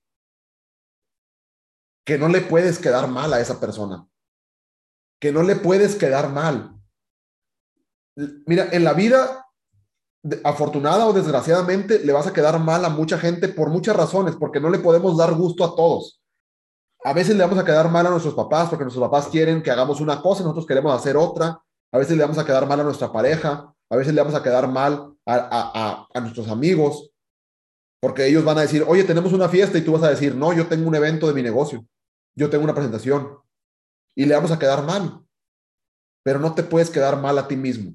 [2.06, 4.08] que no le puedes quedar mal a esa persona
[5.20, 6.76] que no le puedes quedar mal.
[8.48, 9.41] Mira, en la vida,
[10.44, 14.60] afortunada o desgraciadamente, le vas a quedar mal a mucha gente por muchas razones, porque
[14.60, 16.22] no le podemos dar gusto a todos.
[17.04, 19.72] A veces le vamos a quedar mal a nuestros papás porque nuestros papás quieren que
[19.72, 21.60] hagamos una cosa y nosotros queremos hacer otra.
[21.92, 23.74] A veces le vamos a quedar mal a nuestra pareja.
[23.90, 27.12] A veces le vamos a quedar mal a, a, nuestros amigos
[28.00, 30.54] porque ellos van a decir, oye, tenemos una fiesta y tú vas a decir, no,
[30.54, 31.86] yo tengo un evento de mi negocio.
[32.36, 33.38] Yo tengo una presentación
[34.16, 35.26] y le vamos a quedar mal.
[36.24, 37.94] Pero no te puedes quedar mal a ti mismo.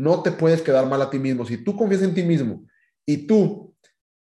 [0.00, 1.44] No te puedes quedar mal a ti mismo.
[1.44, 2.64] Si tú confías en ti mismo
[3.06, 3.74] y tú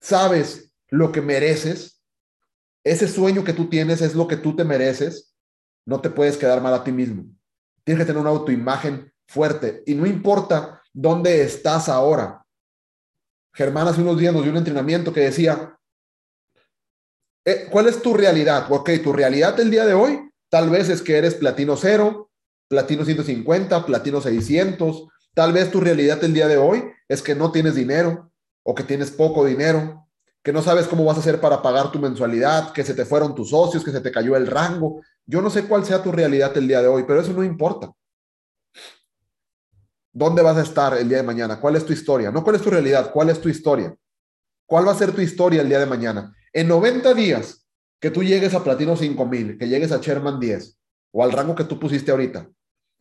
[0.01, 2.01] sabes lo que mereces,
[2.83, 5.35] ese sueño que tú tienes es lo que tú te mereces,
[5.85, 7.25] no te puedes quedar mal a ti mismo.
[7.83, 12.45] Tienes que tener una autoimagen fuerte y no importa dónde estás ahora.
[13.53, 15.77] Germán hace unos días nos dio un entrenamiento que decía,
[17.45, 18.67] eh, ¿cuál es tu realidad?
[18.69, 22.29] Ok, tu realidad el día de hoy Tal vez es que eres platino cero,
[22.67, 25.07] platino 150, platino 600.
[25.33, 28.31] Tal vez tu realidad el día de hoy es que no tienes dinero
[28.63, 30.07] o que tienes poco dinero,
[30.43, 33.33] que no sabes cómo vas a hacer para pagar tu mensualidad, que se te fueron
[33.33, 35.01] tus socios, que se te cayó el rango.
[35.25, 37.91] Yo no sé cuál sea tu realidad el día de hoy, pero eso no importa.
[40.11, 41.59] ¿Dónde vas a estar el día de mañana?
[41.59, 42.29] ¿Cuál es tu historia?
[42.29, 43.95] No cuál es tu realidad, cuál es tu historia.
[44.67, 46.35] ¿Cuál va a ser tu historia el día de mañana?
[46.51, 47.65] En 90 días,
[47.99, 50.77] que tú llegues a platino 5000, que llegues a Sherman 10
[51.11, 52.47] o al rango que tú pusiste ahorita,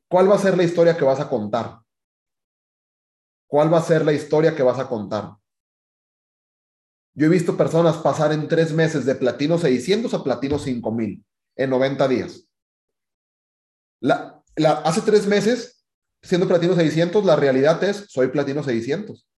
[0.09, 1.81] ¿cuál va a ser la historia que vas a contar?
[3.53, 5.37] ¿Cuál va a ser la historia que vas a contar?
[7.13, 11.23] Yo he visto personas pasar en tres meses de platino 600 a platino 5000
[11.57, 12.49] en 90 días.
[14.01, 14.43] La,
[14.87, 15.85] hace tres meses,
[16.23, 19.29] siendo platino 600, la realidad es, soy platino 600.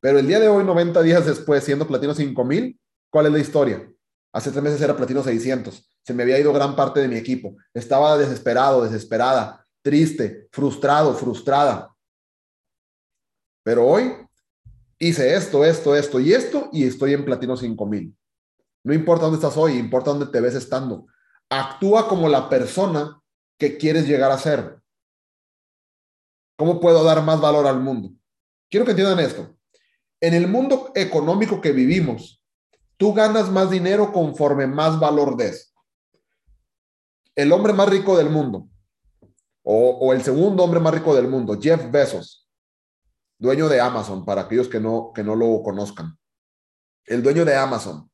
[0.00, 3.90] Pero el día de hoy, 90 días después, siendo platino 5000, ¿cuál es la historia?
[4.34, 5.90] Hace tres meses era platino 600.
[6.04, 7.56] Se me había ido gran parte de mi equipo.
[7.72, 11.91] Estaba desesperado, desesperada, triste, frustrado, frustrada.
[13.62, 14.14] Pero hoy
[14.98, 18.16] hice esto, esto, esto y esto y estoy en platino 5000.
[18.84, 21.06] No importa dónde estás hoy, importa dónde te ves estando.
[21.48, 23.20] Actúa como la persona
[23.58, 24.80] que quieres llegar a ser.
[26.56, 28.10] ¿Cómo puedo dar más valor al mundo?
[28.70, 29.56] Quiero que entiendan esto.
[30.20, 32.42] En el mundo económico que vivimos,
[32.96, 35.74] tú ganas más dinero conforme más valor des.
[37.34, 38.68] El hombre más rico del mundo,
[39.62, 42.41] o, o el segundo hombre más rico del mundo, Jeff Bezos,
[43.42, 46.16] dueño de Amazon, para aquellos que no, que no lo conozcan.
[47.04, 48.08] El dueño de Amazon.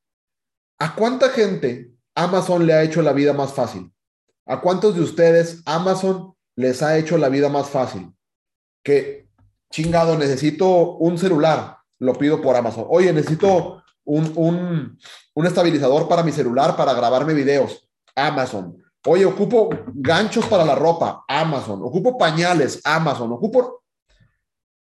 [0.78, 3.92] ¿A cuánta gente Amazon le ha hecho la vida más fácil?
[4.46, 8.10] ¿A cuántos de ustedes Amazon les ha hecho la vida más fácil?
[8.82, 9.28] Que
[9.70, 12.86] chingado, necesito un celular, lo pido por Amazon.
[12.88, 14.98] Oye, necesito un, un,
[15.34, 17.86] un estabilizador para mi celular para grabarme videos,
[18.16, 18.82] Amazon.
[19.06, 21.82] Oye, ocupo ganchos para la ropa, Amazon.
[21.82, 23.30] Ocupo pañales, Amazon.
[23.32, 23.82] Ocupo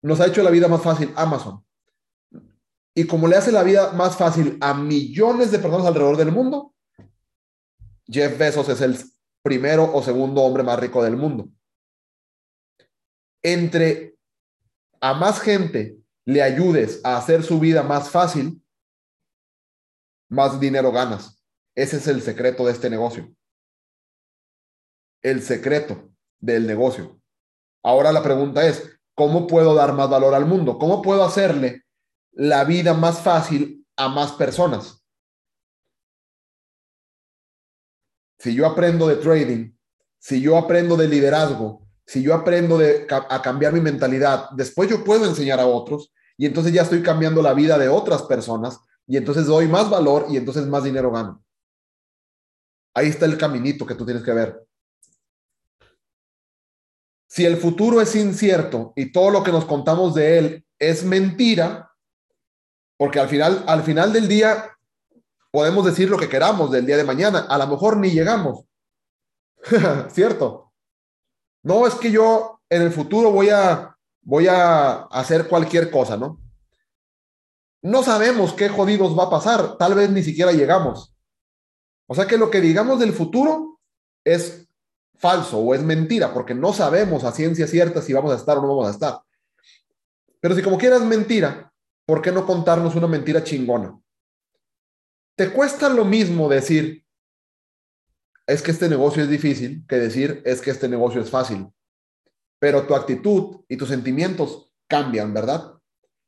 [0.02, 1.64] nos ha hecho la vida más fácil Amazon.
[2.94, 6.74] Y como le hace la vida más fácil a millones de personas alrededor del mundo,
[8.06, 8.98] Jeff Bezos es el
[9.42, 11.48] primero o segundo hombre más rico del mundo.
[13.42, 14.16] Entre
[15.00, 18.62] a más gente le ayudes a hacer su vida más fácil,
[20.28, 21.42] más dinero ganas.
[21.74, 23.34] Ese es el secreto de este negocio.
[25.22, 27.20] El secreto del negocio.
[27.82, 30.78] Ahora la pregunta es, ¿Cómo puedo dar más valor al mundo?
[30.78, 31.84] ¿Cómo puedo hacerle
[32.32, 35.04] la vida más fácil a más personas?
[38.38, 39.72] Si yo aprendo de trading,
[40.18, 45.04] si yo aprendo de liderazgo, si yo aprendo de, a cambiar mi mentalidad, después yo
[45.04, 49.18] puedo enseñar a otros y entonces ya estoy cambiando la vida de otras personas y
[49.18, 51.44] entonces doy más valor y entonces más dinero gano.
[52.94, 54.66] Ahí está el caminito que tú tienes que ver.
[57.30, 61.92] Si el futuro es incierto y todo lo que nos contamos de él es mentira,
[62.96, 64.76] porque al final, al final del día
[65.52, 68.64] podemos decir lo que queramos del día de mañana, a lo mejor ni llegamos.
[70.10, 70.72] ¿Cierto?
[71.62, 76.40] No es que yo en el futuro voy a voy a hacer cualquier cosa, ¿no?
[77.80, 81.14] No sabemos qué jodidos va a pasar, tal vez ni siquiera llegamos.
[82.08, 83.78] O sea que lo que digamos del futuro
[84.24, 84.68] es
[85.20, 88.62] falso o es mentira, porque no sabemos a ciencia cierta si vamos a estar o
[88.62, 89.20] no vamos a estar.
[90.40, 91.72] Pero si como quieras mentira,
[92.06, 94.00] ¿por qué no contarnos una mentira chingona?
[95.36, 97.04] Te cuesta lo mismo decir,
[98.46, 101.68] es que este negocio es difícil, que decir, es que este negocio es fácil.
[102.58, 105.74] Pero tu actitud y tus sentimientos cambian, ¿verdad?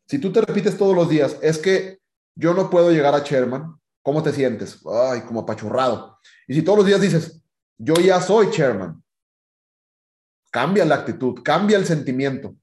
[0.06, 2.00] Si tú te repites todos los días, es que
[2.34, 4.80] yo no puedo llegar a Sherman, ¿cómo te sientes?
[4.86, 6.18] Ay, como apachurrado.
[6.46, 7.41] Y si todos los días dices,
[7.84, 9.02] yo ya soy chairman.
[10.52, 12.56] Cambia la actitud, cambia el sentimiento.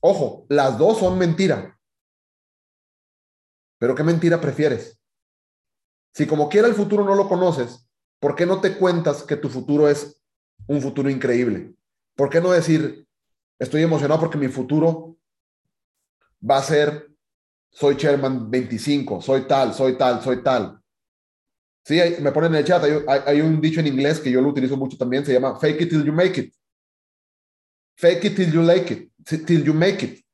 [0.00, 1.78] Ojo, las dos son mentira.
[3.78, 5.00] Pero ¿qué mentira prefieres?
[6.12, 9.48] Si como quiera el futuro no lo conoces, ¿por qué no te cuentas que tu
[9.48, 10.22] futuro es
[10.66, 11.74] un futuro increíble?
[12.14, 13.06] ¿Por qué no decir,
[13.58, 15.16] estoy emocionado porque mi futuro
[16.48, 17.10] va a ser,
[17.70, 20.79] soy chairman 25, soy tal, soy tal, soy tal?
[21.84, 22.82] Sí, me ponen en el chat,
[23.26, 25.90] hay, un dicho en inglés que yo lo utilizo mucho también, se llama fake it
[25.90, 26.54] till you make it.
[27.96, 30.24] Fake it till you like it, till you make it.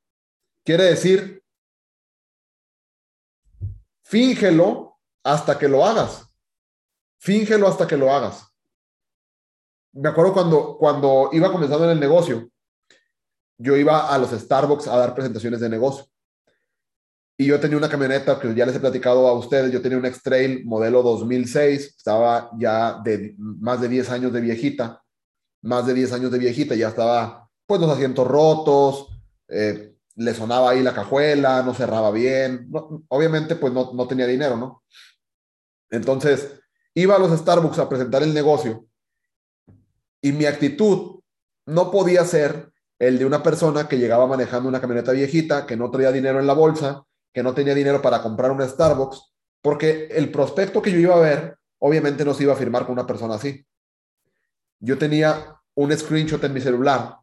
[0.65, 1.43] Quiere decir,
[4.03, 6.27] fíngelo hasta que lo hagas.
[7.19, 8.53] Fíngelo hasta que lo hagas.
[9.93, 12.51] Me acuerdo cuando, cuando iba comenzando en el negocio,
[13.59, 16.07] yo iba a los Starbucks a dar presentaciones de negocio.
[17.39, 20.07] Y yo tenía una camioneta que ya les he platicado a ustedes, yo tenía un
[20.07, 25.03] X-Trail modelo 2006, estaba ya de más de 10 años de viejita,
[25.63, 29.09] más de 10 años de viejita, ya estaba pues los asientos rotos,
[29.49, 32.71] eh, le sonaba ahí la cajuela, no cerraba bien,
[33.09, 34.83] obviamente pues no, no tenía dinero, ¿no?
[35.91, 36.59] Entonces
[36.95, 38.87] iba a los Starbucks a presentar el negocio
[40.23, 41.21] y mi actitud
[41.67, 45.91] no podía ser el de una persona que llegaba manejando una camioneta viejita, que no
[45.91, 47.06] traía dinero en la bolsa,
[47.37, 51.21] que no tenía dinero para comprar un Starbucks, porque el prospecto que yo iba a
[51.21, 53.63] ver, obviamente no se iba a firmar con una persona así.
[54.81, 57.19] Yo tenía un screenshot en mi celular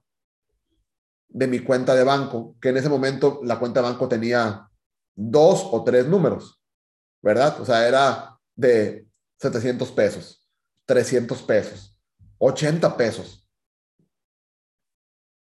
[1.29, 4.69] de mi cuenta de banco, que en ese momento la cuenta de banco tenía
[5.15, 6.61] dos o tres números,
[7.19, 7.59] ¿verdad?
[7.59, 9.07] O sea, era de
[9.39, 10.47] 700 pesos,
[10.85, 11.97] 300 pesos,
[12.37, 13.49] 80 pesos.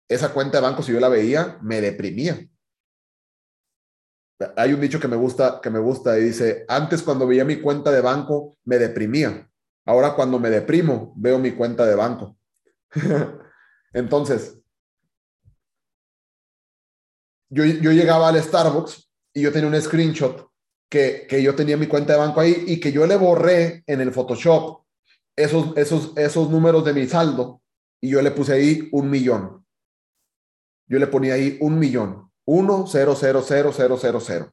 [0.06, 2.46] Esa cuenta de banco, si yo la veía, me deprimía.
[4.56, 7.60] Hay un dicho que me gusta, que me gusta y dice, antes cuando veía mi
[7.60, 9.48] cuenta de banco, me deprimía.
[9.86, 12.36] Ahora cuando me deprimo, veo mi cuenta de banco.
[13.92, 14.58] Entonces,
[17.50, 20.48] yo, yo llegaba al Starbucks y yo tenía un screenshot
[20.88, 24.00] que, que, yo tenía mi cuenta de banco ahí y que yo le borré en
[24.00, 24.80] el Photoshop
[25.36, 27.62] esos, esos, esos números de mi saldo
[28.00, 29.64] y yo le puse ahí un millón.
[30.86, 32.29] Yo le ponía ahí un millón.
[32.52, 34.52] Uno, cero, cero, cero, cero, cero, cero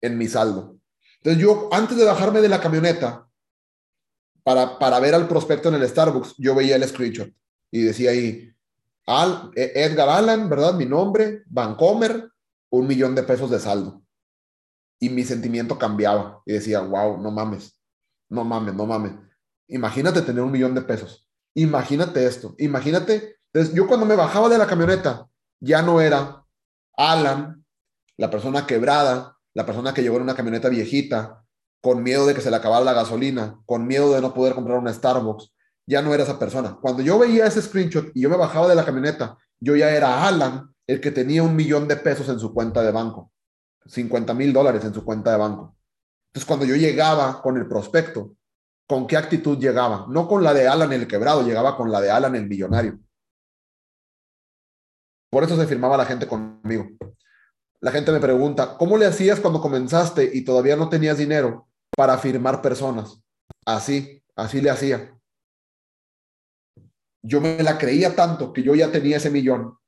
[0.00, 0.78] en mi saldo.
[1.16, 3.28] Entonces yo, antes de bajarme de la camioneta
[4.44, 7.28] para, para ver al prospecto en el Starbucks, yo veía el screenshot
[7.72, 8.54] y decía ahí,
[9.56, 10.74] e, Edgar Allan, ¿verdad?
[10.74, 12.30] Mi nombre, Vancomer,
[12.70, 14.00] un millón de pesos de saldo.
[15.00, 17.80] Y mi sentimiento cambiaba y decía, wow, no mames,
[18.28, 19.14] no mames, no mames.
[19.66, 21.28] Imagínate tener un millón de pesos.
[21.54, 22.54] Imagínate esto.
[22.58, 23.38] Imagínate.
[23.52, 26.44] Entonces, yo cuando me bajaba de la camioneta, ya no era
[26.98, 27.64] Alan,
[28.16, 31.44] la persona quebrada, la persona que llegó en una camioneta viejita,
[31.80, 34.78] con miedo de que se le acabara la gasolina, con miedo de no poder comprar
[34.78, 35.52] una Starbucks.
[35.86, 36.76] Ya no era esa persona.
[36.82, 40.26] Cuando yo veía ese screenshot y yo me bajaba de la camioneta, yo ya era
[40.26, 43.30] Alan, el que tenía un millón de pesos en su cuenta de banco,
[43.86, 45.76] 50 mil dólares en su cuenta de banco.
[46.30, 48.34] Entonces, cuando yo llegaba con el prospecto,
[48.88, 50.06] ¿con qué actitud llegaba?
[50.08, 52.98] No con la de Alan el quebrado, llegaba con la de Alan el millonario.
[55.30, 56.86] Por eso se firmaba la gente conmigo.
[57.80, 62.18] La gente me pregunta, ¿cómo le hacías cuando comenzaste y todavía no tenías dinero para
[62.18, 63.22] firmar personas?
[63.64, 65.14] Así, así le hacía.
[67.22, 69.78] Yo me la creía tanto que yo ya tenía ese millón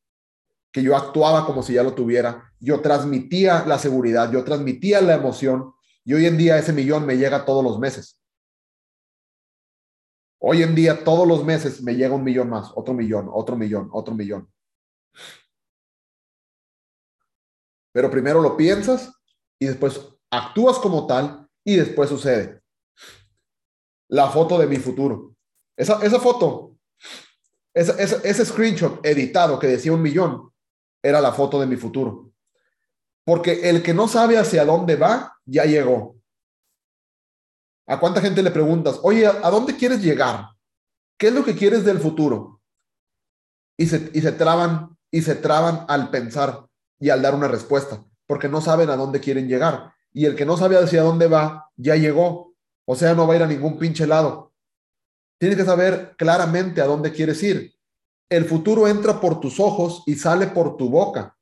[0.72, 5.14] que yo actuaba como si ya lo tuviera, yo transmitía la seguridad, yo transmitía la
[5.14, 5.72] emoción
[6.04, 8.20] y hoy en día ese millón me llega todos los meses.
[10.38, 13.90] Hoy en día todos los meses me llega un millón más, otro millón, otro millón,
[13.92, 14.48] otro millón.
[17.92, 19.12] Pero primero lo piensas
[19.58, 20.00] y después
[20.30, 22.62] actúas como tal y después sucede.
[24.08, 25.34] La foto de mi futuro.
[25.76, 26.76] Esa, esa foto,
[27.72, 30.52] ese screenshot editado que decía un millón,
[31.02, 32.32] era la foto de mi futuro.
[33.24, 36.16] Porque el que no sabe hacia dónde va, ya llegó.
[37.86, 40.50] ¿A cuánta gente le preguntas, oye, ¿a dónde quieres llegar?
[41.18, 42.60] ¿Qué es lo que quieres del futuro?
[43.76, 46.66] Y se, y se traban, y se traban al pensar
[46.98, 49.92] y al dar una respuesta, porque no saben a dónde quieren llegar.
[50.12, 52.54] Y el que no sabe hacia dónde va, ya llegó.
[52.84, 54.52] O sea, no va a ir a ningún pinche lado.
[55.38, 57.74] Tienes que saber claramente a dónde quieres ir
[58.30, 61.36] el futuro entra por tus ojos y sale por tu boca.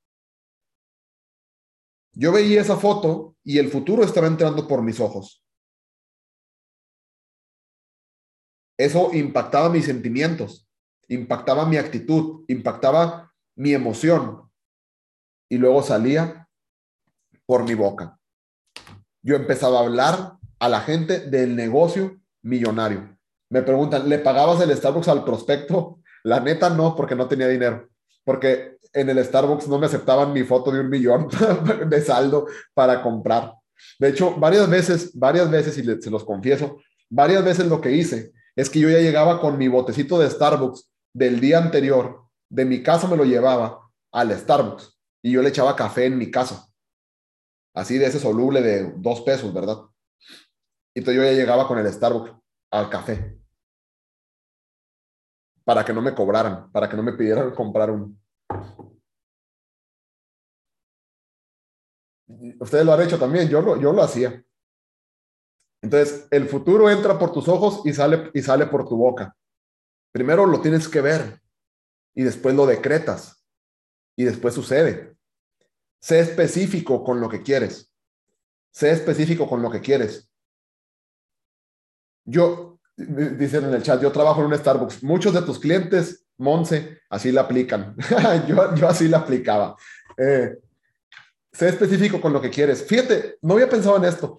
[2.15, 5.45] Yo veía esa foto y el futuro estaba entrando por mis ojos.
[8.79, 10.67] Eso impactaba mis sentimientos,
[11.09, 13.28] impactaba mi actitud, impactaba
[13.59, 14.49] mi emoción
[15.51, 16.49] y luego salía
[17.45, 18.19] por mi boca.
[19.23, 23.19] Yo empezaba a hablar a la gente del negocio millonario.
[23.51, 26.01] Me preguntan, ¿le pagabas el Starbucks al prospecto?
[26.23, 27.89] La neta no, porque no tenía dinero.
[28.25, 31.29] Porque en el Starbucks no me aceptaban mi foto de un millón
[31.89, 33.55] de saldo para comprar.
[33.99, 36.81] De hecho, varias veces, varias veces, y se los confieso,
[37.11, 40.91] varias veces lo que hice es que yo ya llegaba con mi botecito de Starbucks
[41.13, 45.77] del día anterior, de mi casa me lo llevaba al Starbucks y yo le echaba
[45.77, 46.69] café en mi casa.
[47.75, 49.79] Así de ese soluble de dos pesos, ¿verdad?
[50.95, 52.33] Y entonces yo ya llegaba con el Starbucks
[52.71, 53.39] al café
[55.69, 58.19] para que no me cobraran, para que no me pidieran comprar un.
[62.59, 64.43] Ustedes lo han hecho también, yo lo, yo lo hacía.
[65.83, 69.37] Entonces, el futuro entra por tus ojos y sale, y sale por tu boca.
[70.11, 71.39] Primero lo tienes que ver
[72.19, 73.45] y después lo decretas
[74.17, 75.15] y después sucede.
[76.01, 77.93] Sé específico con lo que quieres.
[78.73, 80.29] Sé específico con lo que quieres.
[82.25, 85.05] Yo, Dicen en el chat, yo trabajo en un Starbucks.
[85.05, 87.95] Muchos de tus clientes, Monse, así la aplican.
[88.49, 89.77] yo, así la aplicaba.
[90.17, 90.59] Eh,
[91.53, 92.85] sé específico con lo que quieres.
[92.85, 94.37] Fíjate, no había pensado en esto.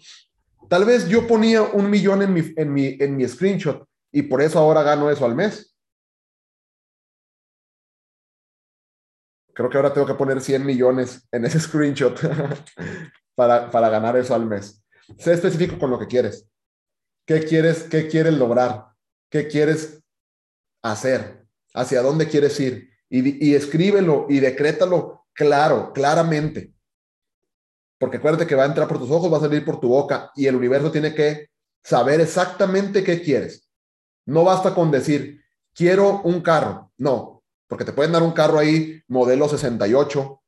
[0.68, 4.42] Tal vez yo ponía un millón en mi, en mi, en mi screenshot y por
[4.42, 5.74] eso ahora gano eso al mes.
[9.60, 12.18] Creo que ahora tengo que poner 100 millones en ese screenshot
[13.36, 14.82] para, para ganar eso al mes.
[15.18, 16.48] Sé específico con lo que quieres.
[17.28, 18.86] ¿Qué quieres, qué quieres lograr?
[19.30, 20.02] ¿Qué quieres
[20.82, 21.46] hacer?
[21.74, 22.90] ¿Hacia dónde quieres ir?
[23.10, 26.74] Y, y escríbelo y decrétalo claro, claramente.
[28.00, 30.32] Porque acuérdate que va a entrar por tus ojos, va a salir por tu boca
[30.38, 31.50] y el universo tiene que
[31.84, 33.70] saber exactamente qué quieres.
[34.26, 35.44] No basta con decir,
[35.76, 36.94] quiero un carro.
[36.98, 37.39] No,
[37.70, 40.42] porque te pueden dar un carro ahí, modelo 68,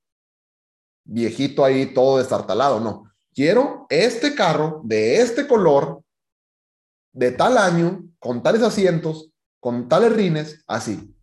[1.05, 2.79] viejito ahí, todo destartalado.
[2.79, 6.03] No, quiero este carro de este color,
[7.13, 11.15] de tal año, con tales asientos, con tales rines, así.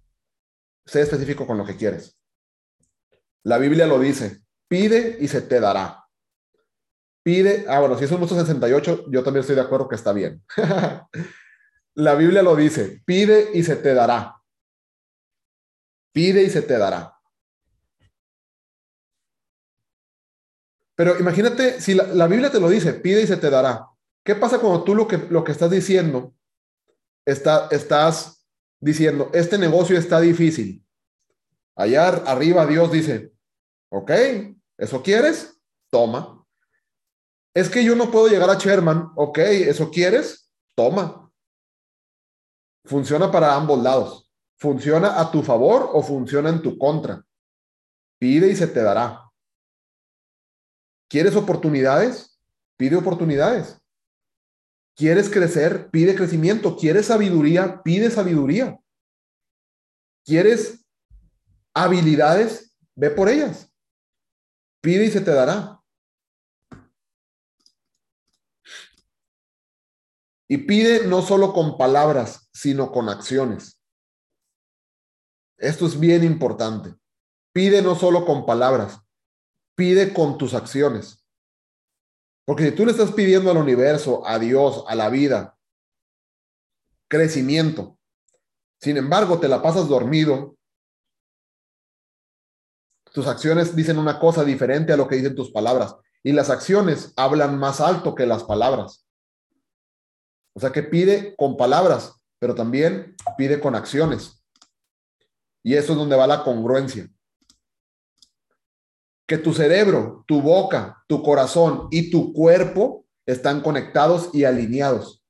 [0.87, 2.17] Sé específico con lo que quieres.
[3.43, 6.05] La Biblia lo dice, pide y se te dará.
[7.25, 10.45] Pide, ah, bueno, si es un 68, yo también estoy de acuerdo que está bien.
[11.95, 14.38] La Biblia lo dice, pide y se te dará.
[16.13, 17.19] Pide y se te dará.
[20.99, 23.89] Pero imagínate, si la, Biblia te lo dice, pide y se te dará.
[24.25, 26.35] ¿Qué pasa cuando tú lo que, lo que estás diciendo,
[27.25, 28.45] está, estás
[28.81, 30.85] diciendo, este negocio está difícil?
[31.77, 33.33] Allá arriba Dios dice,
[33.91, 34.11] ok,
[34.77, 35.61] ¿eso quieres?
[35.89, 36.45] Toma.
[37.55, 40.51] Es que yo no puedo llegar a Sherman, ok, ¿eso quieres?
[40.75, 41.31] Toma.
[42.85, 44.28] Funciona para ambos lados.
[44.59, 47.25] ¿Funciona a tu favor o funciona en tu contra?
[48.19, 49.31] Pide y se te dará.
[51.09, 52.41] ¿Quieres oportunidades?
[52.77, 53.81] Pide oportunidades.
[54.97, 55.91] ¿Quieres crecer?
[55.91, 56.77] Pide crecimiento.
[56.77, 57.83] ¿Quieres sabiduría?
[57.85, 58.77] Pide sabiduría.
[60.25, 60.85] ¿Quieres
[61.73, 62.75] habilidades?
[62.97, 63.73] Ve por ellas.
[64.81, 65.81] Pide y se te dará.
[70.49, 73.78] Y pide no solo con palabras, sino con acciones.
[75.59, 76.95] Esto es bien importante.
[77.53, 79.01] Pide no solo con palabras,
[79.75, 81.27] pide con tus acciones.
[82.47, 85.59] Porque si tú le estás pidiendo al universo, a Dios, a la vida,
[87.09, 87.99] crecimiento,
[88.81, 90.57] sin embargo te la pasas dormido,
[93.13, 95.97] tus acciones dicen una cosa diferente a lo que dicen tus palabras.
[96.23, 99.07] Y las acciones hablan más alto que las palabras.
[100.55, 104.38] O sea que pide con palabras, pero también pide con acciones.
[105.63, 107.09] Y eso es donde va la congruencia.
[109.27, 115.23] Que tu cerebro, tu boca, tu corazón y tu cuerpo están conectados y alineados.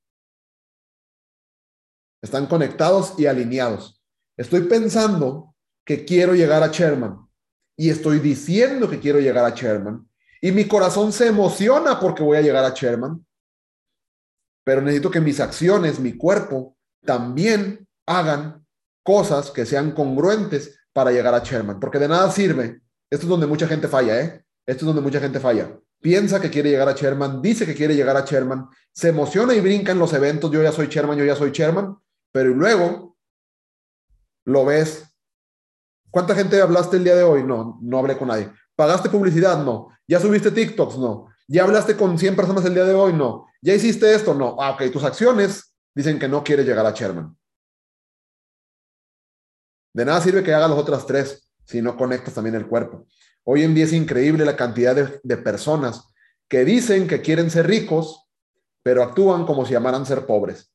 [2.22, 4.02] Están conectados y alineados.
[4.36, 5.54] Estoy pensando
[5.84, 7.28] que quiero llegar a Sherman
[7.76, 10.08] y estoy diciendo que quiero llegar a Sherman
[10.40, 13.24] y mi corazón se emociona porque voy a llegar a Sherman
[14.68, 18.66] pero necesito que mis acciones, mi cuerpo, también hagan
[19.08, 22.82] cosas que sean congruentes para llegar a Sherman, porque de nada sirve.
[23.10, 24.44] Esto es donde mucha gente falla, ¿eh?
[24.66, 25.80] Esto es donde mucha gente falla.
[25.98, 29.62] Piensa que quiere llegar a Sherman, dice que quiere llegar a Sherman, se emociona y
[29.62, 31.96] brinca en los eventos, yo ya soy Sherman, yo ya soy Sherman,
[32.30, 33.16] pero luego
[34.44, 35.04] lo ves.
[36.10, 37.42] ¿Cuánta gente hablaste el día de hoy?
[37.44, 38.52] No, no hablé con nadie.
[38.76, 39.64] ¿Pagaste publicidad?
[39.64, 39.88] No.
[40.06, 40.98] ¿Ya subiste TikToks?
[40.98, 41.28] No.
[41.48, 43.14] ¿Ya hablaste con 100 personas el día de hoy?
[43.14, 43.46] No.
[43.62, 44.34] ¿Ya hiciste esto?
[44.34, 44.58] No.
[44.60, 47.37] Ah, ok, tus acciones dicen que no quieres llegar a Sherman.
[49.98, 53.08] De nada sirve que hagas las otras tres si no conectas también el cuerpo.
[53.42, 56.14] Hoy en día es increíble la cantidad de, personas
[56.48, 58.28] que dicen que quieren ser ricos,
[58.84, 60.72] pero actúan como si llamaran ser pobres.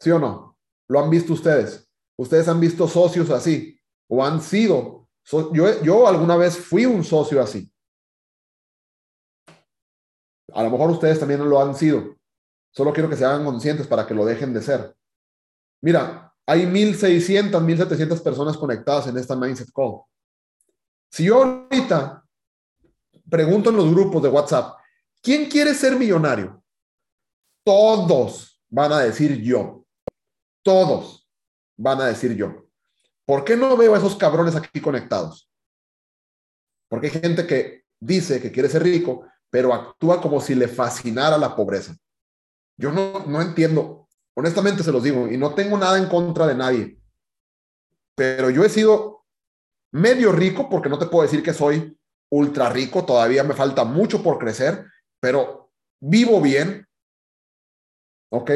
[0.00, 0.58] ¿Sí o no?
[0.88, 1.88] ¿Lo han visto ustedes?
[2.16, 3.78] ¿Ustedes han visto socios así?
[4.08, 5.08] ¿O han sido?
[5.52, 7.72] yo, yo alguna vez fui un socio así.
[10.52, 12.16] A lo mejor ustedes también lo han sido.
[12.72, 14.96] Solo quiero que se hagan conscientes para que lo dejen de ser.
[15.80, 20.02] Mira, hay 1.600, 1.700 personas conectadas en esta Mindset Call.
[21.10, 22.24] Si yo ahorita
[23.28, 24.78] pregunto en los grupos de WhatsApp,
[25.20, 26.62] ¿quién quiere ser millonario?
[27.64, 29.84] Todos van a decir yo.
[30.64, 31.28] Todos
[31.76, 32.66] van a decir yo.
[33.24, 35.48] ¿Por qué no veo a esos cabrones aquí conectados?
[36.88, 41.38] Porque hay gente que dice que quiere ser rico, pero actúa como si le fascinara
[41.38, 41.96] la pobreza.
[42.76, 44.01] Yo no, no entiendo,
[44.34, 46.98] honestamente se los digo, y no tengo nada en contra de nadie,
[48.14, 49.24] pero yo he sido
[49.92, 51.98] medio rico, porque no te puedo decir que soy
[52.30, 54.86] ultra rico, todavía me falta mucho por crecer,
[55.20, 55.70] pero
[56.00, 56.88] vivo bien,
[58.30, 58.50] ¿ok?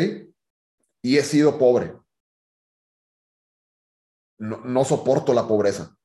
[1.03, 1.95] Y he sido pobre.
[4.39, 5.97] No, no soporto la pobreza.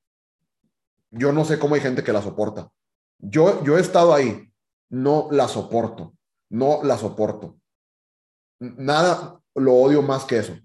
[1.12, 2.72] Yo no sé cómo hay gente que la soporta.
[3.20, 4.52] Yo, yo he estado ahí,
[4.90, 6.14] no la soporto,
[6.50, 7.60] no la soporto.
[8.60, 10.58] Nada lo odio más que eso.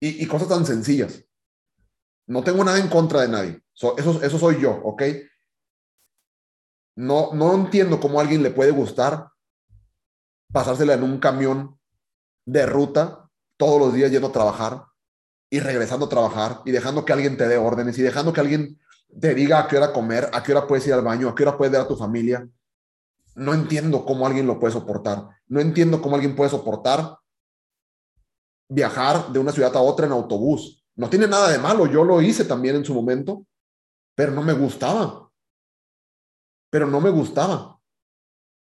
[0.00, 1.24] Y, cosas tan sencillas.
[2.26, 3.62] No tengo nada en contra de nadie.
[3.74, 5.02] eso, eso soy yo, ¿ok?
[6.96, 9.30] No, no entiendo cómo a alguien le puede gustar
[10.52, 11.78] pasársela en un camión
[12.46, 14.84] de ruta todos los días yendo a trabajar
[15.50, 18.78] y regresando a trabajar y dejando que alguien te dé órdenes y dejando que alguien
[19.20, 21.42] te diga a qué hora comer, a qué hora puedes ir al baño, a qué
[21.42, 22.48] hora puedes ver a tu familia.
[23.34, 25.28] No entiendo cómo alguien lo puede soportar.
[25.46, 27.18] No entiendo cómo alguien puede soportar
[28.68, 30.84] viajar de una ciudad a otra en autobús.
[30.96, 31.86] No tiene nada de malo.
[31.86, 33.46] Yo lo hice también en su momento,
[34.14, 35.30] pero no me gustaba.
[36.70, 37.80] Pero no me gustaba.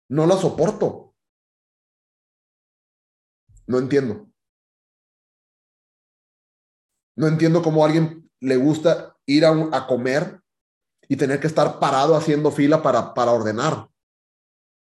[0.10, 1.16] No la soporto.
[3.68, 4.28] No entiendo.
[7.16, 10.42] No entiendo cómo a alguien le gusta ir a, comer
[11.08, 13.90] y tener que estar parado haciendo fila para, para ordenar.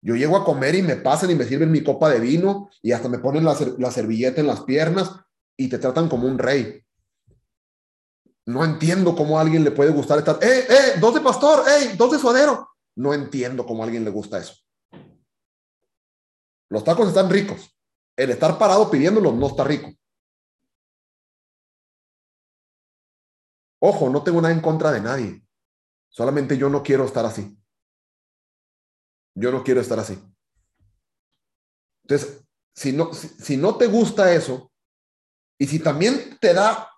[0.01, 2.91] Yo llego a comer y me pasan y me sirven mi copa de vino y
[2.91, 3.55] hasta me ponen la,
[3.91, 5.11] servilleta en las piernas
[5.57, 6.83] y te tratan como un rey.
[8.45, 10.99] No entiendo cómo a alguien le puede gustar estar, ¡eh, eh!
[10.99, 11.65] ¡Dos de pastor!
[11.67, 11.95] ¡eh!
[11.97, 12.69] ¡Dos de suadero!
[12.95, 14.53] No entiendo cómo a alguien le gusta eso.
[16.69, 17.75] Los tacos están ricos.
[18.15, 19.91] El estar parado pidiéndolos no está rico.
[23.79, 25.43] Ojo, no tengo nada en contra de nadie.
[26.09, 27.57] Solamente yo no quiero estar así.
[29.39, 30.19] Yo no quiero estar así.
[32.03, 34.71] Entonces, si no, si, no te gusta eso,
[35.59, 36.89] y si también te da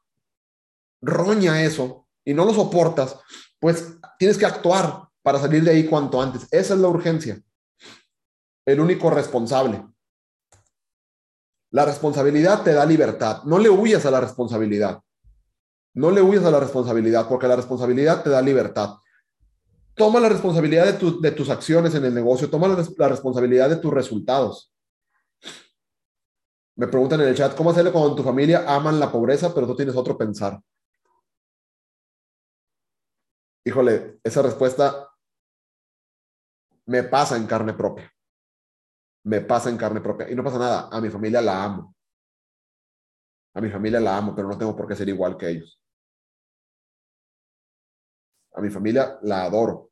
[1.02, 3.18] roña eso y no lo soportas,
[3.60, 6.48] pues tienes que actuar para salir de ahí cuanto antes.
[6.52, 7.42] Esa es la urgencia.
[8.66, 9.86] El único responsable.
[11.72, 13.44] La responsabilidad te da libertad.
[13.44, 15.02] No le huyas a la responsabilidad.
[15.94, 18.96] No le huyas a la responsabilidad porque la responsabilidad te da libertad.
[20.00, 24.74] Toma la responsabilidad de, tus acciones en el negocio, toma la, responsabilidad de tus resultados.
[26.78, 29.76] Me preguntan en el chat, ¿cómo hacerle cuando tu familia aman la pobreza, pero tú
[29.76, 30.64] tienes otro pensar?
[33.66, 35.10] Híjole, esa respuesta
[36.86, 38.10] me pasa en carne propia.
[39.26, 40.32] Me pasa en carne propia.
[40.32, 40.88] Y no pasa nada.
[40.90, 41.94] A mi familia la amo.
[43.54, 45.84] A mi familia la amo, pero no tengo por qué ser igual que ellos.
[48.54, 49.89] A mi familia la adoro,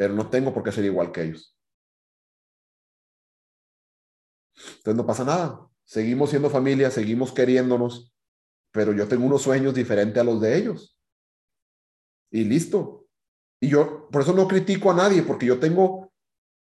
[0.00, 1.54] pero no tengo por qué ser igual que ellos.
[4.78, 5.68] Entonces no pasa nada.
[5.84, 8.10] Seguimos siendo familia, seguimos queriéndonos,
[8.72, 10.98] pero yo tengo unos sueños diferentes a los de ellos.
[12.30, 13.08] Y listo.
[13.60, 16.10] Y yo, por eso no critico a nadie, porque yo tengo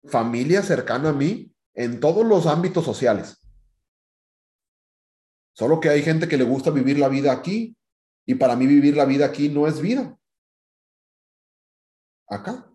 [0.04, 3.42] familia cercana a mí en todos los ámbitos sociales.
[5.54, 7.74] Solo que hay gente que le gusta vivir la vida aquí
[8.26, 10.14] y para mí vivir la vida aquí no es vida.
[12.28, 12.70] Acá.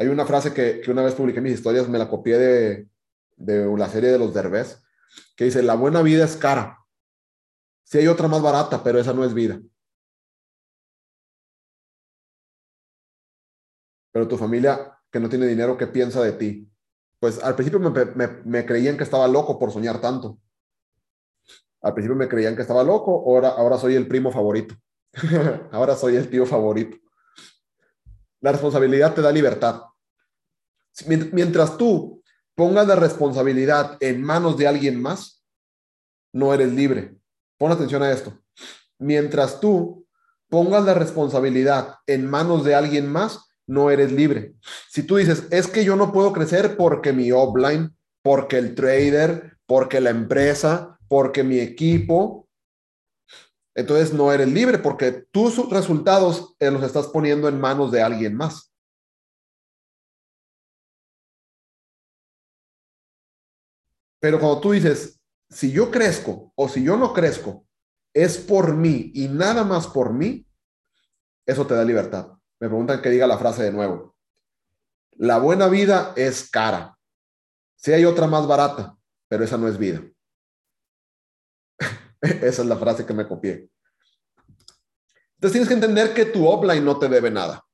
[0.00, 2.88] Hay una frase que, una vez publiqué en mis historias, me la copié de,
[3.36, 4.82] la serie de los Derbez,
[5.36, 6.78] que dice, la buena vida es cara.
[7.84, 9.60] Si hay otra más barata, pero esa no es vida.
[14.10, 16.66] Pero tu familia que no tiene dinero, ¿qué piensa de ti?
[17.18, 17.78] pues al principio
[18.46, 20.38] me, creían que estaba loco por soñar tanto.
[21.82, 24.74] Al principio me creían que estaba loco, ahora, ahora soy el primo favorito.
[25.72, 26.96] ahora soy el tío favorito.
[28.40, 29.82] La responsabilidad te da libertad.
[31.06, 32.22] Mientras tú
[32.54, 35.44] pongas la responsabilidad en manos de alguien más,
[36.32, 37.16] no eres libre.
[37.58, 38.38] Pon atención a esto.
[38.98, 40.06] Mientras tú
[40.48, 44.54] pongas la responsabilidad en manos de alguien más, no eres libre.
[44.90, 49.56] Si tú dices, es que yo no puedo crecer porque mi offline, porque el trader,
[49.66, 52.48] porque la empresa, porque mi equipo,
[53.74, 58.36] entonces no eres libre porque tus resultados eh, los estás poniendo en manos de alguien
[58.36, 58.72] más.
[64.20, 67.66] Pero cuando tú dices, si yo crezco o si yo no crezco,
[68.12, 70.46] es por mí y nada más por mí,
[71.46, 72.28] eso te da libertad.
[72.60, 74.14] Me preguntan que diga la frase de nuevo.
[75.12, 76.98] La buena vida es cara.
[77.76, 78.96] Si hay otra más barata,
[79.28, 80.02] pero esa no es vida.
[82.42, 83.68] esa es la frase que me copié.
[85.36, 87.64] Entonces tienes que entender que tu offline no te debe nada.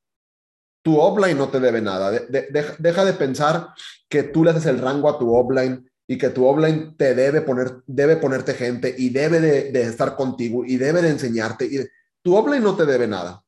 [0.82, 2.12] Tu offline no te debe nada.
[2.12, 3.70] deja de pensar
[4.09, 7.40] que tú le haces el rango a tu offline y que tu offline te debe
[7.40, 11.90] poner, debe ponerte gente y debe de, estar contigo y debe de enseñarte.
[12.22, 13.42] Tu offline no te debe nada.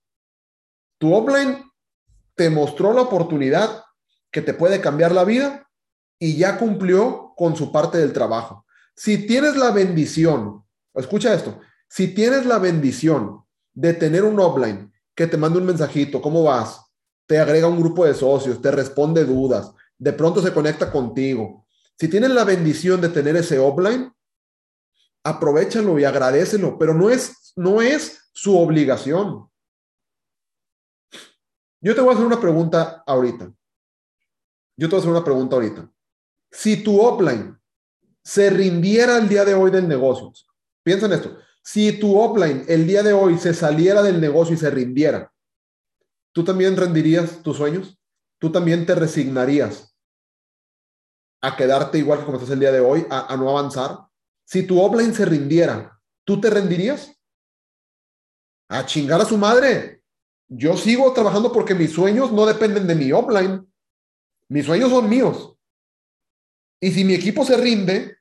[0.98, 1.62] Tu offline
[2.34, 3.84] te mostró la oportunidad
[4.32, 5.68] que te puede cambiar la vida
[6.18, 8.66] y ya cumplió con su parte del trabajo.
[8.96, 10.64] Si tienes la bendición,
[10.98, 16.20] escucha esto, si tienes la bendición de tener un offline que te mande un mensajito,
[16.20, 16.80] ¿cómo vas?
[17.26, 21.66] Te agrega un grupo de socios, te responde dudas, de pronto se conecta contigo.
[21.98, 24.12] Si tienes la bendición de tener ese offline,
[25.24, 29.48] aprovechalo y agradecelo, pero no es, no es su obligación.
[31.80, 33.52] Yo te voy a hacer una pregunta ahorita.
[34.76, 35.90] yo te voy a hacer una pregunta ahorita.
[36.50, 37.58] Si tu offline
[38.22, 40.32] se rindiera el día de hoy del negocio,
[40.88, 44.56] piensa en esto, si tu offline el día de hoy se saliera del negocio y
[44.56, 45.30] se rindiera,
[46.32, 47.98] ¿tú también rendirías tus sueños?
[48.38, 49.94] ¿Tú también te resignarías
[51.42, 53.98] a quedarte igual que como estás el día de hoy, a, a no avanzar?
[54.46, 57.14] Si tu offline se rindiera, ¿tú te rendirías?
[58.70, 60.02] A chingar a su madre.
[60.48, 63.70] Yo sigo trabajando porque mis sueños no dependen de mi offline.
[64.48, 65.54] Mis sueños son míos.
[66.80, 68.16] Y si mi equipo se rinde,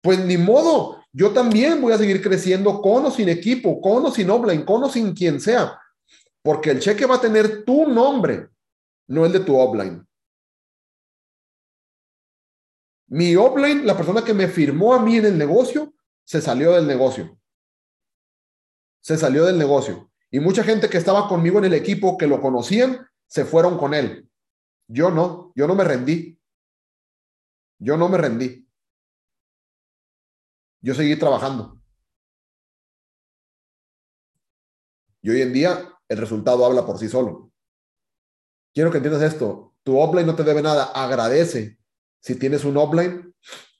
[0.00, 1.02] pues ni modo.
[1.16, 4.84] Yo también voy a seguir creciendo con o sin equipo, con o sin offline, con
[4.84, 5.80] o sin quien sea.
[6.42, 8.50] Porque el cheque va a tener tu nombre,
[9.06, 10.06] no el de tu offline.
[13.06, 16.86] Mi offline, la persona que me firmó a mí en el negocio, se salió del
[16.86, 17.40] negocio.
[19.00, 20.10] Se salió del negocio.
[20.30, 23.94] Y mucha gente que estaba conmigo en el equipo, que lo conocían, se fueron con
[23.94, 24.28] él.
[24.86, 26.38] Yo no, yo no me rendí.
[27.78, 28.65] Yo no me rendí.
[30.80, 31.80] Yo seguí trabajando.
[35.22, 37.50] Y hoy en día el resultado habla por sí solo.
[38.72, 39.74] Quiero que entiendas esto.
[39.82, 40.84] Tu offline no te debe nada.
[40.94, 41.78] Agradece
[42.20, 43.34] si tienes un offline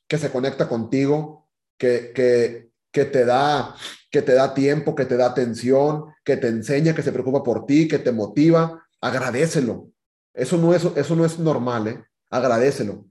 [0.08, 3.74] que se conecta contigo, que, que, que, te da,
[4.10, 7.66] que te da tiempo, que te da atención, que te enseña, que se preocupa por
[7.66, 8.86] ti, que te motiva.
[9.00, 9.90] Agradecelo.
[10.32, 12.04] Eso no es, eso no es normal, ¿eh?
[12.30, 13.06] Agradecelo.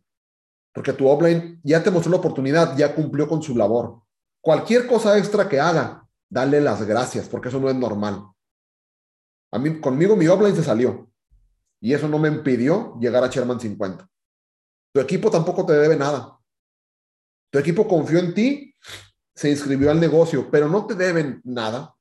[0.76, 4.02] Porque tu offline ya te mostró la oportunidad, ya cumplió con su labor.
[4.42, 8.26] Cualquier cosa extra que haga, dale las gracias, porque eso no es normal.
[9.54, 11.10] A mí, conmigo mi offline se salió.
[11.80, 14.06] Y eso no me impidió llegar a Sherman 50.
[14.94, 16.38] Tu equipo tampoco te debe nada.
[17.52, 18.76] Tu equipo confió en ti,
[19.34, 21.96] se inscribió al negocio, pero no te deben nada.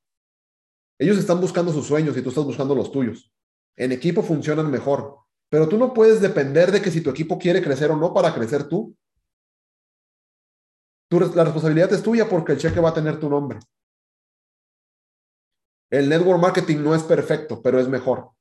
[0.99, 3.31] Ellos están buscando sus sueños y tú estás buscando los tuyos.
[3.77, 7.61] En equipo funcionan mejor, pero tú no puedes depender de que si tu equipo quiere
[7.61, 8.95] crecer o no para crecer tú.
[11.09, 13.59] la responsabilidad es tuya porque el cheque va a tener tu nombre.
[15.89, 18.31] El network marketing no es perfecto, pero es mejor.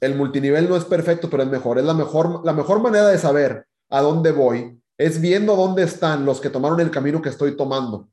[0.00, 1.78] El multinivel no es perfecto, pero es mejor.
[1.78, 4.80] Es la mejor, la mejor manera de saber a dónde voy.
[4.96, 8.10] Es viendo dónde están los que tomaron el camino que estoy tomando.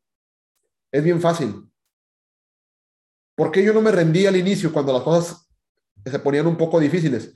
[0.92, 1.70] Es bien fácil.
[3.36, 5.47] ¿Por qué yo no me rendí al inicio cuando las cosas
[6.10, 7.34] se ponían un poco difíciles?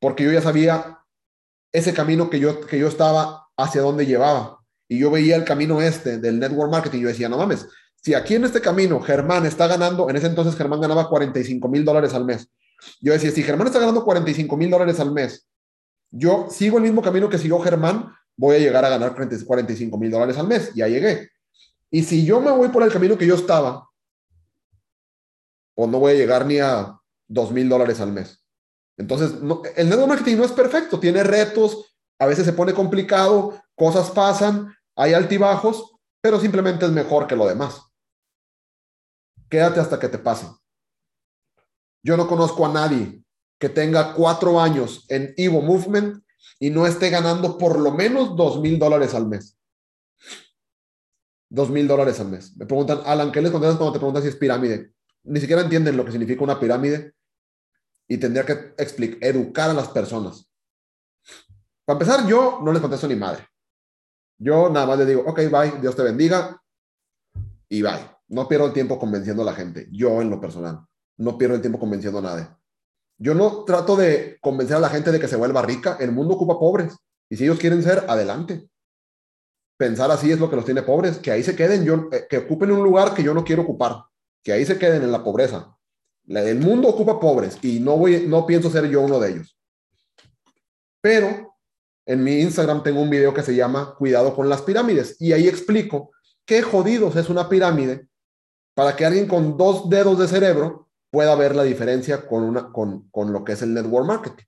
[0.00, 0.98] Porque yo ya sabía
[1.72, 4.58] ese camino que yo, que yo estaba hacia dónde llevaba.
[4.88, 7.00] Y yo veía el camino este del network marketing.
[7.00, 7.66] Yo decía, no mames,
[8.02, 11.84] si aquí en este camino Germán está ganando, en ese entonces Germán ganaba 45 mil
[11.84, 12.48] dólares al mes.
[13.00, 15.46] Yo decía, si Germán está ganando 45 mil dólares al mes,
[16.10, 20.10] yo sigo el mismo camino que siguió Germán, voy a llegar a ganar 45 mil
[20.10, 20.72] dólares al mes.
[20.74, 21.28] Ya llegué.
[21.90, 23.88] Y si yo me voy por el camino que yo estaba,
[25.74, 26.97] o no voy a llegar ni a
[27.28, 28.44] dos mil dólares al mes.
[28.96, 29.32] Entonces,
[29.76, 34.74] el network marketing no es perfecto, tiene retos, a veces se pone complicado, cosas pasan,
[34.96, 37.80] hay altibajos, pero simplemente es mejor que lo demás.
[39.48, 40.48] Quédate hasta que te pase.
[42.02, 43.22] Yo no conozco a nadie
[43.60, 46.24] que tenga cuatro años en Evo Movement
[46.58, 49.56] y no esté ganando por lo menos dos mil dólares al mes.
[51.48, 52.56] Dos mil dólares al mes.
[52.56, 54.92] Me preguntan, Alan, ¿qué les contestas cuando te preguntan si es pirámide?
[55.28, 57.14] ni siquiera entienden lo que significa una pirámide
[58.08, 60.50] y tendría que explicar, educar a las personas.
[61.84, 63.46] Para empezar, yo no les contesto ni madre.
[64.38, 66.60] Yo nada más le digo, ok, bye, Dios te bendiga
[67.68, 68.10] y bye.
[68.28, 70.86] No pierdo el tiempo convenciendo a la gente, yo en lo personal.
[71.16, 72.48] No pierdo el tiempo convenciendo a nadie.
[73.18, 75.96] Yo no trato de convencer a la gente de que se vuelva rica.
[75.98, 76.96] El mundo ocupa pobres.
[77.28, 78.68] Y si ellos quieren ser, adelante.
[79.76, 81.18] Pensar así es lo que los tiene pobres.
[81.18, 84.04] Que ahí se queden, yo, eh, que ocupen un lugar que yo no quiero ocupar
[84.42, 85.76] que ahí se queden en la pobreza.
[86.28, 89.58] El mundo ocupa pobres y no, voy, no pienso ser yo uno de ellos.
[91.00, 91.56] Pero
[92.04, 95.48] en mi Instagram tengo un video que se llama Cuidado con las pirámides y ahí
[95.48, 96.10] explico
[96.44, 98.08] qué jodidos es una pirámide
[98.74, 103.08] para que alguien con dos dedos de cerebro pueda ver la diferencia con, una, con,
[103.10, 104.44] con lo que es el network marketing.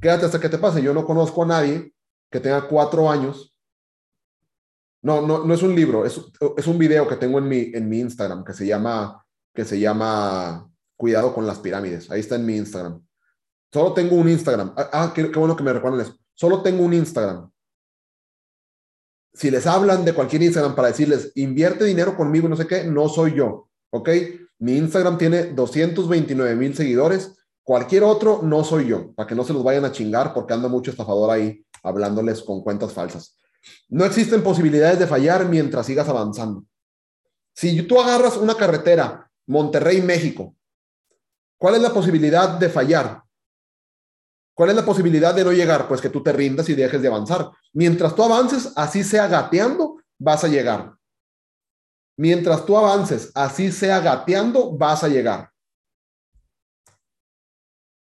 [0.00, 0.82] Quédate hasta que te pase.
[0.82, 1.92] Yo no conozco a nadie
[2.30, 3.54] que tenga cuatro años
[5.02, 6.20] no, no, no es un libro, es,
[6.56, 9.24] es, un video que tengo en mi, en mi Instagram que se llama,
[9.58, 12.08] que se llama Cuidado con las pirámides.
[12.12, 13.04] Ahí está en mi Instagram.
[13.72, 14.72] Solo tengo un Instagram.
[14.76, 16.16] Ah, ah qué, bueno que me recuerden eso.
[16.32, 17.50] Solo tengo un Instagram.
[19.32, 23.08] Si les hablan de cualquier Instagram para decirles, invierte dinero conmigo, no sé qué, no
[23.08, 23.68] soy yo.
[23.90, 24.10] ¿Ok?
[24.60, 27.36] Mi Instagram tiene 229 mil seguidores.
[27.64, 30.68] Cualquier otro no soy yo, para que no se los vayan a chingar porque anda
[30.68, 33.36] mucho estafador ahí hablándoles con cuentas falsas.
[33.88, 36.62] No existen posibilidades de fallar mientras sigas avanzando.
[37.56, 40.54] Si tú agarras una carretera, Monterrey, México,
[41.58, 43.22] ¿cuál es la posibilidad de fallar?
[44.54, 45.88] ¿Cuál es la posibilidad de no llegar?
[45.88, 47.50] Pues que tú te rindas y dejes de avanzar.
[47.72, 50.96] Mientras tú avances, así sea gateando, vas a llegar.
[52.18, 55.52] Mientras tú avances, así sea gateando, vas a llegar.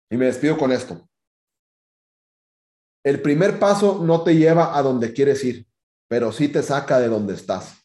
[0.10, 1.08] Y me despido con esto.
[3.04, 5.66] El primer paso no te lleva a donde quieres ir,
[6.08, 7.80] pero sí te saca de donde estás.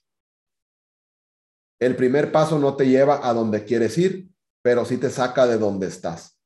[1.78, 4.28] El primer paso no te lleva a donde quieres ir,
[4.62, 6.38] pero sí te saca de donde estás.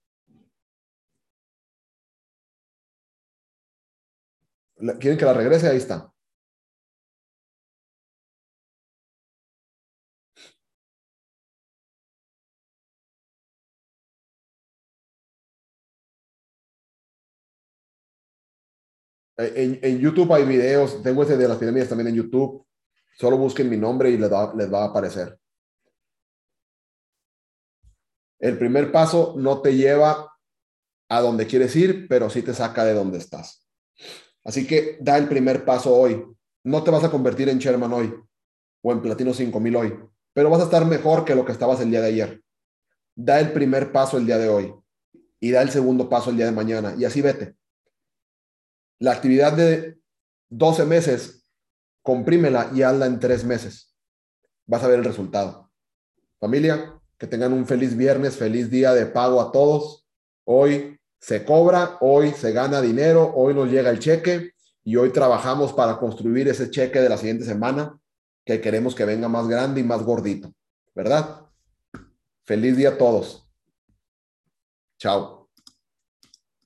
[4.99, 5.69] ¿Quieren que la regrese?
[5.69, 6.13] Ahí está.
[19.37, 22.67] En, en, YouTube hay videos, tengo ese de las pirámides también en YouTube.
[23.21, 25.39] Solo busquen mi nombre y les va, les va a aparecer.
[28.39, 30.35] El primer paso no te lleva
[31.07, 33.69] a donde quieres ir, pero sí te saca de donde estás.
[34.43, 36.25] Así que da el primer paso hoy.
[36.65, 38.15] No te vas a convertir en Sherman hoy
[38.81, 39.99] o en Platino 5000 hoy,
[40.33, 42.43] pero vas a estar mejor que lo que estabas el día de ayer.
[43.15, 44.75] Da el primer paso el día de hoy
[45.41, 47.55] y da el segundo paso el día de mañana y así vete.
[48.99, 49.99] La actividad de
[50.49, 51.40] 12 meses,
[52.03, 53.95] comprímela y hazla en tres meses.
[54.67, 55.71] Vas a ver el resultado.
[56.39, 60.07] Familia, que tengan un feliz viernes, feliz día de pago a todos.
[60.45, 65.73] Hoy se cobra, hoy se gana dinero, hoy nos llega el cheque y hoy trabajamos
[65.73, 67.99] para construir ese cheque de la siguiente semana
[68.45, 70.53] que queremos que venga más grande y más gordito,
[70.95, 71.47] ¿verdad?
[72.45, 73.47] Feliz día a todos.
[74.99, 75.40] Chao.